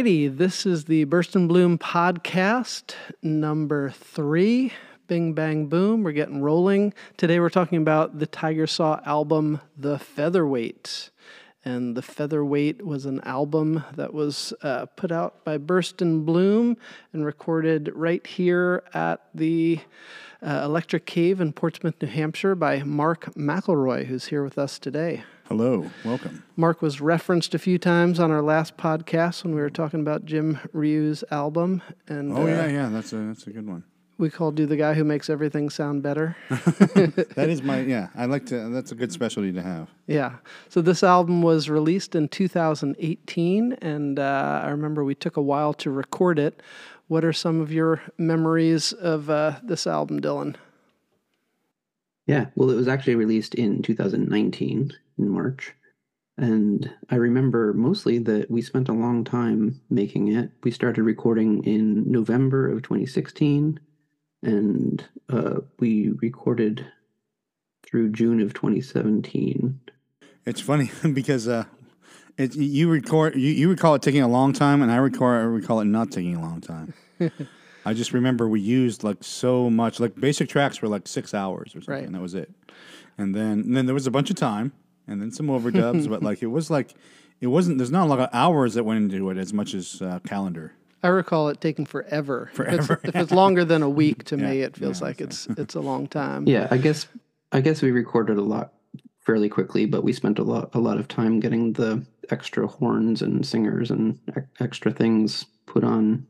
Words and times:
This 0.00 0.64
is 0.64 0.86
the 0.86 1.04
Burst 1.04 1.36
and 1.36 1.46
Bloom 1.46 1.76
podcast 1.76 2.94
number 3.22 3.90
three. 3.90 4.72
Bing 5.08 5.34
Bang 5.34 5.66
Boom, 5.66 6.02
we're 6.02 6.12
getting 6.12 6.40
rolling. 6.40 6.94
Today 7.18 7.38
we're 7.38 7.50
talking 7.50 7.82
about 7.82 8.18
the 8.18 8.24
Tiger 8.24 8.66
Saw 8.66 9.00
album, 9.04 9.60
The 9.76 9.98
Featherweight. 9.98 11.10
And 11.66 11.94
The 11.94 12.00
Featherweight 12.00 12.82
was 12.82 13.04
an 13.04 13.20
album 13.24 13.84
that 13.94 14.14
was 14.14 14.54
uh, 14.62 14.86
put 14.86 15.12
out 15.12 15.44
by 15.44 15.58
Burst 15.58 16.00
and 16.00 16.24
Bloom 16.24 16.78
and 17.12 17.26
recorded 17.26 17.92
right 17.94 18.26
here 18.26 18.82
at 18.94 19.20
the 19.34 19.80
uh, 20.40 20.62
Electric 20.64 21.04
Cave 21.04 21.42
in 21.42 21.52
Portsmouth, 21.52 21.96
New 22.00 22.08
Hampshire 22.08 22.54
by 22.54 22.82
Marc 22.84 23.34
McElroy, 23.34 24.06
who's 24.06 24.28
here 24.28 24.42
with 24.42 24.56
us 24.56 24.78
today. 24.78 25.24
Hello, 25.50 25.90
welcome. 26.04 26.44
Marc 26.54 26.80
was 26.80 27.00
referenced 27.00 27.56
a 27.56 27.58
few 27.58 27.76
times 27.76 28.20
on 28.20 28.30
our 28.30 28.40
last 28.40 28.76
podcast 28.76 29.42
when 29.42 29.52
we 29.52 29.60
were 29.60 29.68
talking 29.68 29.98
about 29.98 30.24
Jim 30.24 30.60
Ryu's 30.72 31.24
album. 31.32 31.82
And 32.06 32.30
Oh 32.32 32.42
uh, 32.42 32.46
yeah, 32.46 32.66
yeah, 32.68 32.88
that's 32.88 33.12
a 33.12 33.16
that's 33.16 33.48
a 33.48 33.50
good 33.50 33.66
one. 33.66 33.82
we 34.16 34.30
called 34.30 34.60
you 34.60 34.66
the 34.66 34.76
guy 34.76 34.94
who 34.94 35.02
makes 35.02 35.28
everything 35.28 35.68
sound 35.68 36.04
better. 36.04 36.36
That 37.34 37.48
is 37.48 37.62
my 37.62 37.80
yeah. 37.80 38.10
I 38.14 38.26
like 38.26 38.46
to. 38.46 38.68
That's 38.68 38.92
a 38.92 38.94
good 38.94 39.10
specialty 39.10 39.52
to 39.52 39.60
have. 39.60 39.88
yeah. 40.06 40.36
So 40.68 40.80
this 40.80 41.02
album 41.02 41.42
was 41.42 41.68
released 41.68 42.14
in 42.14 42.28
2018, 42.28 43.72
and 43.82 44.20
uh, 44.20 44.60
I 44.62 44.68
remember 44.68 45.02
we 45.02 45.16
took 45.16 45.36
a 45.36 45.42
while 45.42 45.74
to 45.74 45.90
record 45.90 46.38
it. 46.38 46.62
What 47.08 47.24
are 47.24 47.32
some 47.32 47.60
of 47.60 47.72
your 47.72 48.00
memories 48.18 48.92
of 48.92 49.28
uh, 49.28 49.58
this 49.64 49.88
album, 49.88 50.20
Dylan? 50.20 50.54
Yeah, 52.28 52.46
well, 52.54 52.70
it 52.70 52.76
was 52.76 52.86
actually 52.86 53.16
released 53.16 53.56
in 53.56 53.82
2019 53.82 54.92
in 55.22 55.28
March. 55.28 55.74
And 56.38 56.90
I 57.10 57.16
remember 57.16 57.74
mostly 57.74 58.18
that 58.18 58.50
we 58.50 58.62
spent 58.62 58.88
a 58.88 58.92
long 58.94 59.24
time 59.24 59.80
making 59.90 60.28
it. 60.28 60.50
We 60.64 60.70
started 60.70 61.02
recording 61.02 61.62
in 61.64 62.10
November 62.10 62.70
of 62.70 62.82
2016, 62.82 63.78
and 64.42 65.04
uh, 65.28 65.56
we 65.78 66.10
recorded 66.22 66.86
through 67.86 68.12
June 68.12 68.40
of 68.40 68.54
2017. 68.54 69.80
It's 70.46 70.60
funny 70.60 70.90
because 71.12 71.46
uh, 71.46 71.64
it 72.38 72.54
you 72.54 72.88
record 72.88 73.34
you, 73.34 73.50
you 73.50 73.68
recall 73.68 73.94
it 73.94 74.02
taking 74.02 74.22
a 74.22 74.28
long 74.28 74.54
time, 74.54 74.80
and 74.80 74.90
I 74.90 74.96
recall 74.96 75.28
I 75.28 75.40
recall 75.40 75.80
it 75.80 75.84
not 75.86 76.10
taking 76.10 76.36
a 76.36 76.40
long 76.40 76.62
time. 76.62 76.94
I 77.84 77.92
just 77.92 78.12
remember 78.14 78.48
we 78.48 78.60
used 78.60 79.04
like 79.04 79.18
so 79.22 79.68
much. 79.68 80.00
Like 80.00 80.14
basic 80.18 80.48
tracks 80.48 80.80
were 80.80 80.88
like 80.88 81.06
six 81.06 81.34
hours 81.34 81.74
or 81.74 81.80
something, 81.82 81.94
Right. 81.94 82.04
and 82.04 82.14
that 82.14 82.22
was 82.22 82.34
it. 82.34 82.50
And 83.18 83.34
then 83.34 83.60
and 83.60 83.76
then 83.76 83.84
there 83.84 83.94
was 83.94 84.06
a 84.06 84.10
bunch 84.10 84.30
of 84.30 84.36
time, 84.36 84.72
and 85.10 85.20
then 85.20 85.30
some 85.30 85.48
overdubs, 85.48 86.08
but 86.08 86.22
like 86.22 86.42
it 86.42 86.46
was 86.46 86.70
like 86.70 86.94
it 87.40 87.48
wasn't. 87.48 87.78
There's 87.78 87.90
not 87.90 88.06
a 88.06 88.08
lot 88.08 88.20
of 88.20 88.30
hours 88.32 88.74
that 88.74 88.84
went 88.84 89.02
into 89.12 89.28
it 89.30 89.36
as 89.36 89.52
much 89.52 89.74
as 89.74 90.00
uh, 90.00 90.20
calendar. 90.26 90.72
I 91.02 91.08
recall 91.08 91.48
it 91.48 91.60
taking 91.60 91.86
forever. 91.86 92.50
Forever, 92.52 92.94
If 92.94 93.04
it's, 93.04 93.08
if 93.08 93.16
it's 93.16 93.32
longer 93.32 93.64
than 93.64 93.82
a 93.82 93.88
week 93.88 94.24
to 94.24 94.36
me, 94.36 94.60
it 94.60 94.76
feels 94.76 95.00
yeah, 95.00 95.06
like 95.06 95.20
it's 95.20 95.46
it's 95.56 95.74
a 95.74 95.80
long 95.80 96.06
time. 96.06 96.46
Yeah, 96.46 96.68
I 96.70 96.76
guess 96.78 97.06
I 97.52 97.60
guess 97.60 97.82
we 97.82 97.90
recorded 97.90 98.38
a 98.38 98.42
lot 98.42 98.74
fairly 99.20 99.48
quickly, 99.48 99.86
but 99.86 100.04
we 100.04 100.12
spent 100.12 100.38
a 100.38 100.42
lot 100.42 100.74
a 100.74 100.78
lot 100.78 100.98
of 100.98 101.08
time 101.08 101.40
getting 101.40 101.72
the 101.72 102.04
extra 102.30 102.66
horns 102.66 103.22
and 103.22 103.44
singers 103.44 103.90
and 103.90 104.18
e- 104.36 104.42
extra 104.60 104.92
things 104.92 105.46
put 105.66 105.84
on 105.84 106.26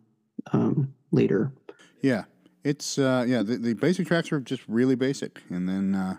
um, 0.52 0.94
later. 1.10 1.52
Yeah, 2.00 2.24
it's 2.64 2.98
uh, 2.98 3.24
yeah. 3.26 3.42
The, 3.42 3.56
the 3.56 3.74
basic 3.74 4.06
tracks 4.06 4.32
are 4.32 4.40
just 4.40 4.62
really 4.68 4.94
basic, 4.94 5.42
and 5.50 5.68
then 5.68 5.94
uh, 5.94 6.16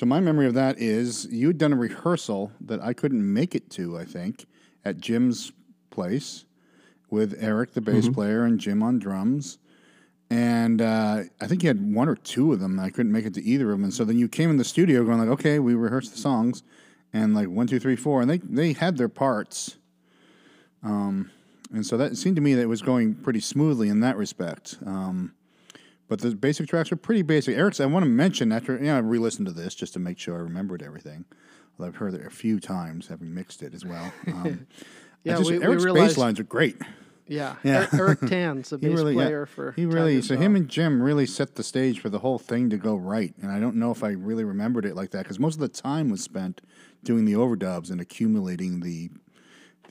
so 0.00 0.06
my 0.06 0.18
memory 0.18 0.46
of 0.46 0.54
that 0.54 0.78
is 0.78 1.26
you 1.30 1.48
had 1.48 1.58
done 1.58 1.74
a 1.74 1.76
rehearsal 1.76 2.52
that 2.62 2.82
I 2.82 2.94
couldn't 2.94 3.34
make 3.34 3.54
it 3.54 3.68
to. 3.72 3.98
I 3.98 4.06
think 4.06 4.46
at 4.82 4.96
Jim's 4.96 5.52
place 5.90 6.46
with 7.10 7.36
Eric, 7.38 7.74
the 7.74 7.82
bass 7.82 8.08
player, 8.08 8.44
and 8.44 8.58
Jim 8.58 8.82
on 8.82 8.98
drums. 8.98 9.58
And 10.30 10.80
uh, 10.80 11.24
I 11.38 11.46
think 11.46 11.62
you 11.62 11.68
had 11.68 11.94
one 11.94 12.08
or 12.08 12.16
two 12.16 12.50
of 12.54 12.60
them. 12.60 12.80
I 12.80 12.88
couldn't 12.88 13.12
make 13.12 13.26
it 13.26 13.34
to 13.34 13.44
either 13.44 13.66
of 13.66 13.72
them. 13.72 13.84
And 13.84 13.92
so 13.92 14.06
then 14.06 14.16
you 14.16 14.26
came 14.26 14.48
in 14.48 14.56
the 14.56 14.64
studio 14.64 15.04
going 15.04 15.18
like, 15.18 15.28
okay, 15.28 15.58
we 15.58 15.74
rehearsed 15.74 16.12
the 16.12 16.18
songs, 16.18 16.62
and 17.12 17.34
like 17.34 17.48
one, 17.48 17.66
two, 17.66 17.78
three, 17.78 17.96
four, 17.96 18.22
and 18.22 18.30
they 18.30 18.38
they 18.38 18.72
had 18.72 18.96
their 18.96 19.10
parts. 19.10 19.76
Um, 20.82 21.30
and 21.74 21.84
so 21.84 21.98
that 21.98 22.16
seemed 22.16 22.36
to 22.36 22.42
me 22.42 22.54
that 22.54 22.62
it 22.62 22.70
was 22.70 22.80
going 22.80 23.16
pretty 23.16 23.40
smoothly 23.40 23.90
in 23.90 24.00
that 24.00 24.16
respect. 24.16 24.78
Um, 24.86 25.34
but 26.10 26.20
the 26.20 26.34
basic 26.34 26.68
tracks 26.68 26.90
are 26.92 26.96
pretty 26.96 27.22
basic. 27.22 27.56
Eric's, 27.56 27.80
I 27.80 27.86
want 27.86 28.02
to 28.02 28.10
mention 28.10 28.50
after, 28.52 28.76
you 28.76 28.84
know, 28.86 28.96
I 28.96 28.98
re-listened 28.98 29.46
to 29.46 29.52
this 29.54 29.74
just 29.74 29.92
to 29.94 29.98
make 30.00 30.18
sure 30.18 30.36
I 30.36 30.40
remembered 30.40 30.82
everything. 30.82 31.24
Although 31.78 31.88
I've 31.88 31.96
heard 31.96 32.14
it 32.14 32.26
a 32.26 32.30
few 32.30 32.58
times, 32.60 33.06
having 33.06 33.32
mixed 33.32 33.62
it 33.62 33.72
as 33.72 33.84
well. 33.86 34.12
Um, 34.26 34.66
Yeah, 35.22 35.36
just, 35.36 35.50
we- 35.50 35.58
we 35.58 35.64
Eric's 35.64 35.84
realized- 35.84 36.08
bass 36.10 36.18
lines 36.18 36.40
are 36.40 36.44
great. 36.44 36.76
Yeah. 37.28 37.54
Yeah. 37.62 37.86
Er- 37.94 38.08
Eric 38.08 38.20
Tan's 38.26 38.70
the 38.70 38.78
bass 38.78 38.90
really, 38.90 39.14
yeah, 39.14 39.22
player 39.24 39.46
for 39.46 39.70
he 39.72 39.86
really. 39.86 40.20
So 40.20 40.36
him 40.36 40.56
and 40.56 40.68
Jim 40.68 41.00
really 41.00 41.26
set 41.26 41.54
the 41.54 41.62
stage 41.62 42.00
for 42.00 42.08
the 42.08 42.18
whole 42.18 42.40
thing 42.40 42.70
to 42.70 42.76
go 42.76 42.96
right. 42.96 43.32
And 43.40 43.52
I 43.52 43.60
don't 43.60 43.76
know 43.76 43.92
if 43.92 44.02
I 44.02 44.08
really 44.10 44.42
remembered 44.42 44.84
it 44.84 44.96
like 44.96 45.12
that 45.12 45.22
because 45.22 45.38
most 45.38 45.54
of 45.54 45.60
the 45.60 45.68
time 45.68 46.10
was 46.10 46.22
spent 46.24 46.60
doing 47.04 47.24
the 47.24 47.34
overdubs 47.34 47.90
and 47.90 48.00
accumulating 48.00 48.80
the 48.80 49.10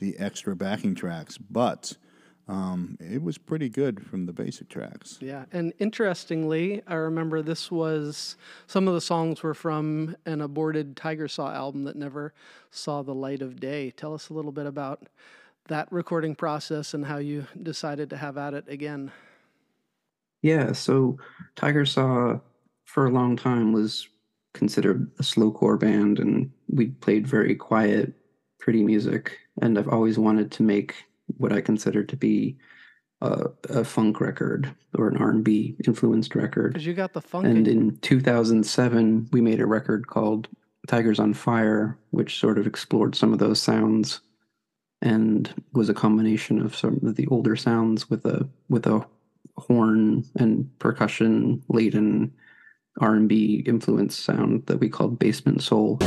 the 0.00 0.18
extra 0.18 0.54
backing 0.54 0.94
tracks. 0.94 1.38
But 1.38 1.96
um, 2.50 2.96
it 2.98 3.22
was 3.22 3.38
pretty 3.38 3.68
good 3.68 4.04
from 4.04 4.26
the 4.26 4.32
basic 4.32 4.68
tracks. 4.68 5.18
Yeah, 5.20 5.44
and 5.52 5.72
interestingly, 5.78 6.82
I 6.84 6.94
remember 6.94 7.42
this 7.42 7.70
was 7.70 8.36
some 8.66 8.88
of 8.88 8.94
the 8.94 9.00
songs 9.00 9.44
were 9.44 9.54
from 9.54 10.16
an 10.26 10.40
aborted 10.40 10.96
Tiger 10.96 11.28
Saw 11.28 11.52
album 11.54 11.84
that 11.84 11.94
never 11.94 12.34
saw 12.72 13.02
the 13.02 13.14
light 13.14 13.40
of 13.40 13.60
day. 13.60 13.92
Tell 13.92 14.14
us 14.14 14.30
a 14.30 14.34
little 14.34 14.50
bit 14.50 14.66
about 14.66 15.06
that 15.68 15.86
recording 15.92 16.34
process 16.34 16.92
and 16.92 17.04
how 17.04 17.18
you 17.18 17.46
decided 17.62 18.10
to 18.10 18.16
have 18.16 18.36
at 18.36 18.52
it 18.52 18.64
again. 18.66 19.12
Yeah, 20.42 20.72
so 20.72 21.18
Tiger 21.54 21.86
Saw 21.86 22.40
for 22.84 23.06
a 23.06 23.10
long 23.10 23.36
time 23.36 23.72
was 23.72 24.08
considered 24.54 25.08
a 25.20 25.22
slowcore 25.22 25.78
band, 25.78 26.18
and 26.18 26.50
we 26.68 26.86
played 26.86 27.28
very 27.28 27.54
quiet, 27.54 28.12
pretty 28.58 28.82
music. 28.82 29.38
And 29.62 29.78
I've 29.78 29.88
always 29.88 30.18
wanted 30.18 30.50
to 30.52 30.64
make 30.64 31.04
what 31.38 31.52
I 31.52 31.60
consider 31.60 32.02
to 32.04 32.16
be 32.16 32.56
a, 33.20 33.46
a 33.68 33.84
funk 33.84 34.20
record 34.20 34.74
or 34.96 35.08
an 35.08 35.16
R&B 35.16 35.76
influenced 35.86 36.34
record. 36.34 36.72
Because 36.72 36.86
you 36.86 36.94
got 36.94 37.12
the 37.12 37.20
funk. 37.20 37.46
And 37.46 37.68
in- 37.68 37.90
in 37.90 37.96
2007, 37.98 39.28
we 39.32 39.40
made 39.40 39.60
a 39.60 39.66
record 39.66 40.06
called 40.06 40.48
Tigers 40.86 41.20
on 41.20 41.34
Fire, 41.34 41.98
which 42.10 42.38
sort 42.38 42.58
of 42.58 42.66
explored 42.66 43.14
some 43.14 43.32
of 43.32 43.38
those 43.38 43.60
sounds 43.60 44.20
and 45.02 45.54
was 45.72 45.88
a 45.88 45.94
combination 45.94 46.60
of 46.60 46.76
some 46.76 47.00
of 47.02 47.16
the 47.16 47.26
older 47.28 47.56
sounds 47.56 48.10
with 48.10 48.24
a 48.26 48.46
with 48.68 48.86
a 48.86 49.06
horn 49.56 50.24
and 50.36 50.70
percussion 50.78 51.62
laden 51.68 52.32
R&B 53.00 53.62
influence 53.66 54.16
sound 54.16 54.66
that 54.66 54.78
we 54.78 54.88
called 54.88 55.18
basement 55.18 55.62
soul. 55.62 55.98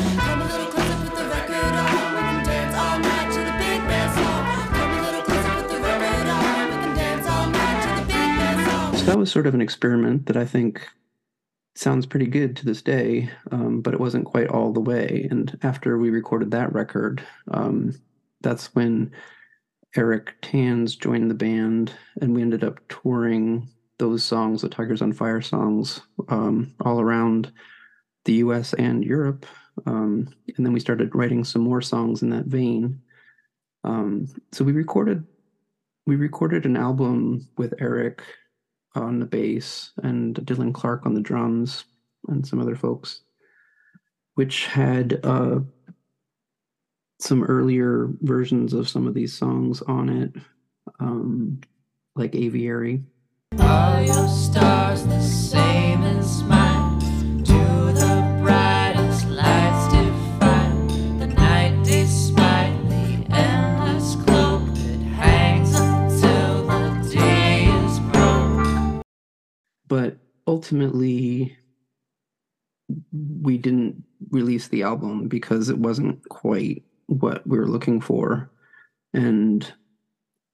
So 9.04 9.12
that 9.12 9.20
was 9.20 9.30
sort 9.30 9.48
of 9.48 9.54
an 9.54 9.60
experiment 9.60 10.28
that 10.28 10.38
I 10.38 10.46
think 10.46 10.88
sounds 11.76 12.06
pretty 12.06 12.26
good 12.26 12.56
to 12.56 12.66
this 12.66 12.82
day, 12.82 13.30
um, 13.52 13.82
but 13.82 13.94
it 13.94 14.00
wasn't 14.00 14.24
quite 14.24 14.48
all 14.48 14.72
the 14.72 14.80
way. 14.80 15.28
And 15.30 15.60
after 15.62 15.98
we 15.98 16.10
recorded 16.10 16.52
that 16.52 16.72
record, 16.72 17.22
um, 17.52 17.94
that's 18.40 18.74
when 18.76 19.12
Eric 19.98 20.36
Tans 20.42 20.96
joined 20.96 21.30
the 21.30 21.36
band, 21.36 21.92
and 22.22 22.34
we 22.34 22.42
ended 22.42 22.64
up 22.64 22.80
touring 22.88 23.68
those 23.98 24.24
songs, 24.24 24.62
the 24.62 24.70
Tigers 24.70 25.02
on 25.02 25.12
Fire 25.12 25.42
songs, 25.42 26.00
um, 26.30 26.74
all 26.80 27.02
around 27.02 27.52
the 28.24 28.36
U.S. 28.36 28.74
and 28.76 29.04
Europe. 29.04 29.46
Um, 29.86 30.34
and 30.56 30.66
then 30.66 30.72
we 30.72 30.80
started 30.80 31.14
writing 31.14 31.44
some 31.44 31.62
more 31.62 31.82
songs 31.82 32.22
in 32.22 32.30
that 32.30 32.46
vein. 32.46 33.02
Um, 33.84 34.30
so 34.54 34.64
we 34.64 34.72
recorded 34.72 35.26
we 36.06 36.16
recorded 36.16 36.66
an 36.66 36.78
album 36.78 37.50
with 37.58 37.74
Eric 37.80 38.24
on 38.96 39.20
the 39.20 39.26
bass 39.26 39.92
and 40.04 40.36
Dylan 40.36 40.74
Clark 40.74 41.06
on 41.06 41.14
the 41.14 41.22
drums 41.22 41.86
and 42.28 42.46
some 42.46 42.60
other 42.60 42.76
folks, 42.76 43.22
which 44.36 44.68
had 44.68 45.20
uh, 45.24 45.60
some 47.20 47.44
earlier 47.44 48.10
versions 48.22 48.74
of 48.74 48.90
some 48.90 49.08
of 49.08 49.14
these 49.14 49.34
songs 49.34 49.82
on 49.84 50.10
it, 50.10 50.34
um, 51.00 51.62
like 52.16 52.36
Aviary. 52.36 53.04
But 69.94 70.18
ultimately 70.48 71.56
we 73.22 73.60
didn't 73.60 74.04
release 74.32 74.68
the 74.70 74.82
album 74.82 75.28
because 75.28 75.70
it 75.70 75.78
wasn't 75.78 76.28
quite 76.30 76.82
what 77.06 77.46
we 77.46 77.60
were 77.60 77.68
looking 77.68 78.02
for 78.02 78.50
and 79.14 79.72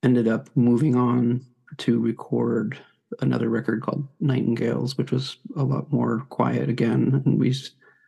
ended 0.04 0.28
up 0.28 0.50
moving 0.58 0.98
on 0.98 1.42
to 1.78 2.02
record 2.02 2.78
another 3.22 3.48
record 3.48 3.82
called 3.82 4.06
Nightingales, 4.20 4.98
which 4.98 5.14
was 5.14 5.38
a 5.56 5.64
lot 5.64 5.90
more 5.90 6.26
quiet 6.28 6.68
again. 6.68 7.24
And 7.26 7.40
we 7.40 7.56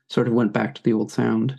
sort 0.10 0.28
of 0.28 0.34
went 0.34 0.52
back 0.52 0.76
to 0.76 0.84
the 0.84 0.92
old 0.92 1.14
sound. 1.14 1.56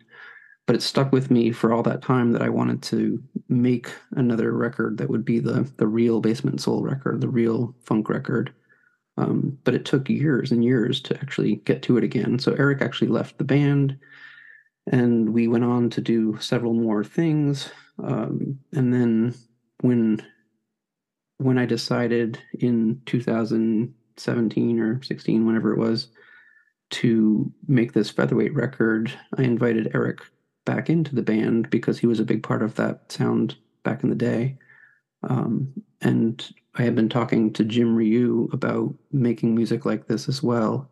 But 0.66 0.76
it 0.76 0.82
stuck 0.82 1.12
with 1.12 1.30
me 1.30 1.50
for 1.50 1.72
all 1.72 1.82
that 1.84 2.02
time 2.02 2.32
that 2.32 2.42
I 2.42 2.50
wanted 2.50 2.82
to 2.82 3.22
make 3.48 3.90
another 4.10 4.52
record 4.52 4.98
that 4.98 5.08
would 5.08 5.24
be 5.24 5.38
the 5.38 5.66
the 5.78 5.86
real 5.86 6.20
Basement 6.20 6.60
Soul 6.60 6.82
record, 6.82 7.22
the 7.22 7.28
real 7.30 7.74
funk 7.80 8.10
record. 8.10 8.52
Um, 9.19 9.59
but 9.64 9.75
it 9.75 9.85
took 9.85 10.09
years 10.09 10.53
and 10.53 10.64
years 10.64 11.00
to 11.03 11.14
actually 11.20 11.56
get 11.56 11.82
to 11.82 11.99
it 11.99 12.05
again. 12.05 12.38
So 12.38 12.55
Eric 12.55 12.81
actually 12.81 13.09
left 13.09 13.38
the 13.38 13.44
band, 13.44 13.99
and 14.91 15.35
we 15.35 15.49
went 15.49 15.64
on 15.64 15.91
to 15.91 16.00
do 16.00 16.38
several 16.41 16.73
more 16.73 17.05
things. 17.05 17.70
Um, 18.03 18.59
and 18.73 18.93
then 18.93 19.35
when 19.81 20.25
when 21.38 21.59
I 21.59 21.67
decided 21.67 22.38
in 22.61 23.00
2017 23.06 24.79
or 24.79 25.03
16, 25.03 25.47
whenever 25.47 25.73
it 25.73 25.79
was, 25.79 26.08
to 26.91 27.50
make 27.67 27.93
this 27.93 28.11
featherweight 28.11 28.55
record, 28.55 29.12
I 29.37 29.43
invited 29.43 29.91
Eric 29.94 30.20
back 30.65 30.88
into 30.88 31.15
the 31.15 31.23
band 31.23 31.70
because 31.70 31.99
he 31.99 32.06
was 32.06 32.20
a 32.20 32.25
big 32.25 32.43
part 32.43 32.62
of 32.62 32.76
that 32.76 33.11
sound 33.11 33.56
back 33.82 34.05
in 34.05 34.11
the 34.11 34.15
day. 34.15 34.58
Um, 35.23 35.73
and 36.00 36.49
I 36.74 36.82
had 36.82 36.94
been 36.94 37.08
talking 37.08 37.52
to 37.52 37.64
Jim 37.64 37.94
Ryu 37.94 38.48
about 38.52 38.94
making 39.10 39.54
music 39.54 39.84
like 39.84 40.06
this 40.06 40.28
as 40.28 40.42
well. 40.42 40.90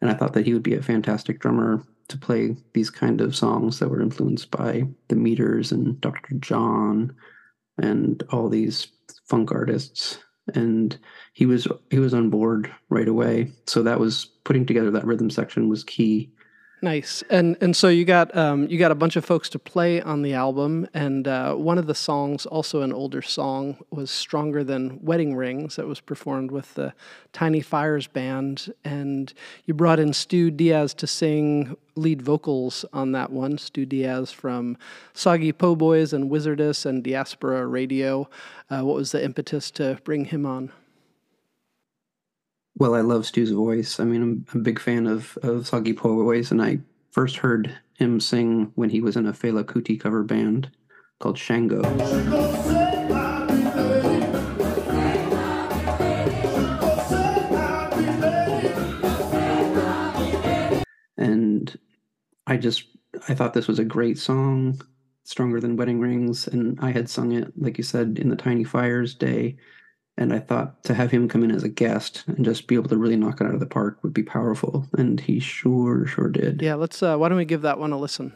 And 0.00 0.10
I 0.10 0.14
thought 0.14 0.32
that 0.32 0.46
he 0.46 0.54
would 0.54 0.62
be 0.62 0.74
a 0.74 0.82
fantastic 0.82 1.38
drummer 1.38 1.84
to 2.08 2.18
play 2.18 2.56
these 2.72 2.90
kind 2.90 3.20
of 3.20 3.36
songs 3.36 3.78
that 3.78 3.88
were 3.88 4.00
influenced 4.00 4.50
by 4.50 4.84
the 5.08 5.16
Meters 5.16 5.70
and 5.70 6.00
Dr. 6.00 6.34
John 6.36 7.14
and 7.78 8.22
all 8.30 8.48
these 8.48 8.88
funk 9.28 9.52
artists. 9.52 10.18
And 10.54 10.98
he 11.34 11.46
was 11.46 11.68
he 11.90 11.98
was 11.98 12.14
on 12.14 12.30
board 12.30 12.72
right 12.88 13.06
away. 13.06 13.52
So 13.66 13.82
that 13.82 14.00
was 14.00 14.24
putting 14.44 14.66
together 14.66 14.90
that 14.90 15.06
rhythm 15.06 15.30
section 15.30 15.68
was 15.68 15.84
key. 15.84 16.32
Nice, 16.84 17.22
and 17.30 17.56
and 17.60 17.76
so 17.76 17.86
you 17.86 18.04
got 18.04 18.36
um, 18.36 18.66
you 18.66 18.76
got 18.76 18.90
a 18.90 18.96
bunch 18.96 19.14
of 19.14 19.24
folks 19.24 19.48
to 19.50 19.58
play 19.60 20.00
on 20.02 20.22
the 20.22 20.34
album, 20.34 20.88
and 20.92 21.28
uh, 21.28 21.54
one 21.54 21.78
of 21.78 21.86
the 21.86 21.94
songs, 21.94 22.44
also 22.44 22.82
an 22.82 22.92
older 22.92 23.22
song, 23.22 23.76
was 23.92 24.10
"Stronger 24.10 24.64
Than 24.64 24.98
Wedding 25.00 25.36
Rings" 25.36 25.76
that 25.76 25.86
was 25.86 26.00
performed 26.00 26.50
with 26.50 26.74
the 26.74 26.92
Tiny 27.32 27.60
Fires 27.60 28.08
band, 28.08 28.74
and 28.84 29.32
you 29.64 29.74
brought 29.74 30.00
in 30.00 30.12
Stu 30.12 30.50
Diaz 30.50 30.92
to 30.94 31.06
sing 31.06 31.76
lead 31.94 32.20
vocals 32.20 32.84
on 32.92 33.12
that 33.12 33.30
one. 33.30 33.58
Stu 33.58 33.86
Diaz 33.86 34.32
from 34.32 34.76
Soggy 35.14 35.52
Po 35.52 35.76
Boys 35.76 36.12
and 36.12 36.32
Wizardess 36.32 36.84
and 36.84 37.04
Diaspora 37.04 37.64
Radio. 37.64 38.28
Uh, 38.68 38.80
what 38.80 38.96
was 38.96 39.12
the 39.12 39.22
impetus 39.22 39.70
to 39.70 40.00
bring 40.02 40.24
him 40.24 40.44
on? 40.44 40.72
Well, 42.76 42.94
I 42.94 43.00
love 43.00 43.26
Stu's 43.26 43.50
voice. 43.50 44.00
I 44.00 44.04
mean, 44.04 44.22
I'm, 44.22 44.46
a 44.54 44.58
big 44.58 44.78
fan 44.78 45.06
of, 45.06 45.36
of 45.42 45.66
Soggy 45.66 45.92
Po 45.92 46.22
Boys, 46.24 46.50
and 46.50 46.62
I 46.62 46.78
first 47.10 47.36
heard 47.36 47.74
him 47.94 48.18
sing 48.18 48.72
when 48.74 48.90
he 48.90 49.00
was 49.00 49.16
in 49.16 49.26
a 49.26 49.32
Fela 49.32 49.62
Kuti 49.62 50.00
cover 50.00 50.22
band 50.22 50.70
called 51.20 51.38
Shango. 51.38 51.82
And 61.18 61.78
I 62.46 62.56
just, 62.56 62.84
I 63.28 63.34
thought 63.34 63.54
this 63.54 63.68
was 63.68 63.78
a 63.78 63.84
great 63.84 64.18
song, 64.18 64.80
stronger 65.24 65.60
than 65.60 65.76
wedding 65.76 66.00
rings. 66.00 66.48
And 66.48 66.78
I 66.80 66.90
had 66.90 67.08
sung 67.08 67.32
it, 67.32 67.52
like 67.56 67.76
you 67.78 67.84
said, 67.84 68.18
in 68.18 68.30
the 68.30 68.36
Tiny 68.36 68.64
Fires 68.64 69.14
day. 69.14 69.56
And 70.18 70.32
I 70.32 70.38
thought 70.40 70.84
to 70.84 70.94
have 70.94 71.10
him 71.10 71.28
come 71.28 71.42
in 71.42 71.50
as 71.50 71.64
a 71.64 71.68
guest 71.68 72.24
and 72.26 72.44
just 72.44 72.66
be 72.66 72.74
able 72.74 72.88
to 72.90 72.96
really 72.98 73.16
knock 73.16 73.40
it 73.40 73.46
out 73.46 73.54
of 73.54 73.60
the 73.60 73.66
park 73.66 73.98
would 74.02 74.12
be 74.12 74.22
powerful. 74.22 74.86
And 74.98 75.18
he 75.18 75.40
sure, 75.40 76.06
sure 76.06 76.28
did. 76.28 76.60
Yeah, 76.60 76.74
let's. 76.74 77.02
Uh, 77.02 77.16
why 77.16 77.28
don't 77.28 77.38
we 77.38 77.44
give 77.44 77.62
that 77.62 77.78
one 77.78 77.92
a 77.92 77.98
listen? 77.98 78.34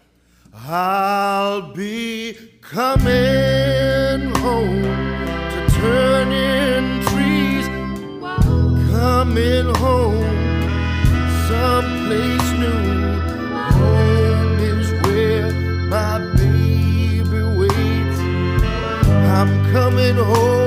I'll 0.54 1.74
be 1.74 2.34
coming 2.62 4.34
home 4.36 4.82
to 4.82 5.66
turn 5.74 6.32
in 6.32 7.02
trees, 7.06 7.66
coming 8.90 9.74
home 9.74 10.46
someplace 11.48 12.52
new. 12.52 13.20
Home 13.76 14.58
is 14.60 14.90
where 15.04 15.52
my 15.88 16.18
baby 16.36 17.42
waits. 17.58 18.20
I'm 19.36 19.72
coming 19.72 20.16
home 20.16 20.65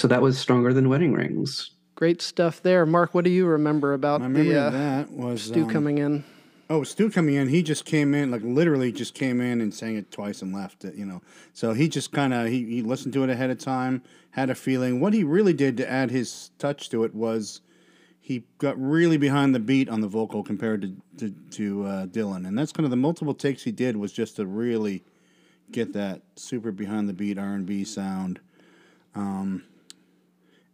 so 0.00 0.08
that 0.08 0.22
was 0.22 0.38
stronger 0.38 0.72
than 0.72 0.88
wedding 0.88 1.12
rings. 1.12 1.72
Great 1.94 2.22
stuff 2.22 2.62
there. 2.62 2.86
Marc, 2.86 3.14
what 3.14 3.22
do 3.22 3.30
you 3.30 3.44
remember 3.44 3.92
about 3.92 4.22
My 4.22 4.28
memory 4.28 4.54
the 4.54 4.66
of 4.66 4.74
uh, 4.74 4.78
that 4.78 5.12
was 5.12 5.42
Stu 5.42 5.64
um, 5.64 5.70
coming 5.70 5.98
in? 5.98 6.24
Oh, 6.70 6.84
Stu 6.84 7.10
coming 7.10 7.34
in, 7.34 7.48
he 7.48 7.62
just 7.62 7.84
came 7.84 8.14
in, 8.14 8.30
like 8.30 8.40
literally 8.42 8.92
just 8.92 9.12
came 9.12 9.42
in 9.42 9.60
and 9.60 9.74
sang 9.74 9.96
it 9.96 10.10
twice 10.10 10.40
and 10.40 10.54
left 10.54 10.86
it, 10.86 10.94
you 10.94 11.04
know. 11.04 11.20
So 11.52 11.74
he 11.74 11.86
just 11.86 12.12
kind 12.12 12.32
of, 12.32 12.46
he, 12.46 12.64
he 12.64 12.80
listened 12.80 13.12
to 13.12 13.24
it 13.24 13.28
ahead 13.28 13.50
of 13.50 13.58
time, 13.58 14.02
had 14.30 14.48
a 14.48 14.54
feeling. 14.54 15.00
What 15.00 15.12
he 15.12 15.22
really 15.22 15.52
did 15.52 15.76
to 15.76 15.90
add 15.90 16.10
his 16.10 16.50
touch 16.58 16.88
to 16.90 17.04
it 17.04 17.14
was 17.14 17.60
he 18.22 18.44
got 18.56 18.80
really 18.80 19.18
behind 19.18 19.54
the 19.54 19.60
beat 19.60 19.90
on 19.90 20.00
the 20.00 20.08
vocal 20.08 20.42
compared 20.42 20.80
to, 20.80 20.96
to, 21.18 21.34
to 21.50 21.84
uh, 21.84 22.06
Dylan. 22.06 22.48
And 22.48 22.58
that's 22.58 22.72
kind 22.72 22.86
of 22.86 22.90
the 22.90 22.96
multiple 22.96 23.34
takes 23.34 23.64
he 23.64 23.72
did 23.72 23.96
was 23.96 24.12
just 24.12 24.36
to 24.36 24.46
really 24.46 25.04
get 25.70 25.92
that 25.92 26.22
super 26.36 26.72
behind 26.72 27.06
the 27.06 27.12
beat 27.12 27.36
R&B 27.36 27.84
sound. 27.84 28.40
Um, 29.14 29.64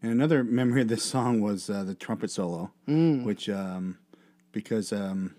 and 0.03 0.13
another 0.13 0.45
memory 0.45 0.83
of 0.83 0.89
this 0.89 1.03
song 1.05 1.41
was 1.41 1.69
uh, 1.71 1.85
the 1.85 1.95
trumpet 1.95 2.31
solo, 2.31 2.71
which, 2.87 3.49
um, 3.49 3.99
because... 4.53 4.93
Um, 4.93 5.35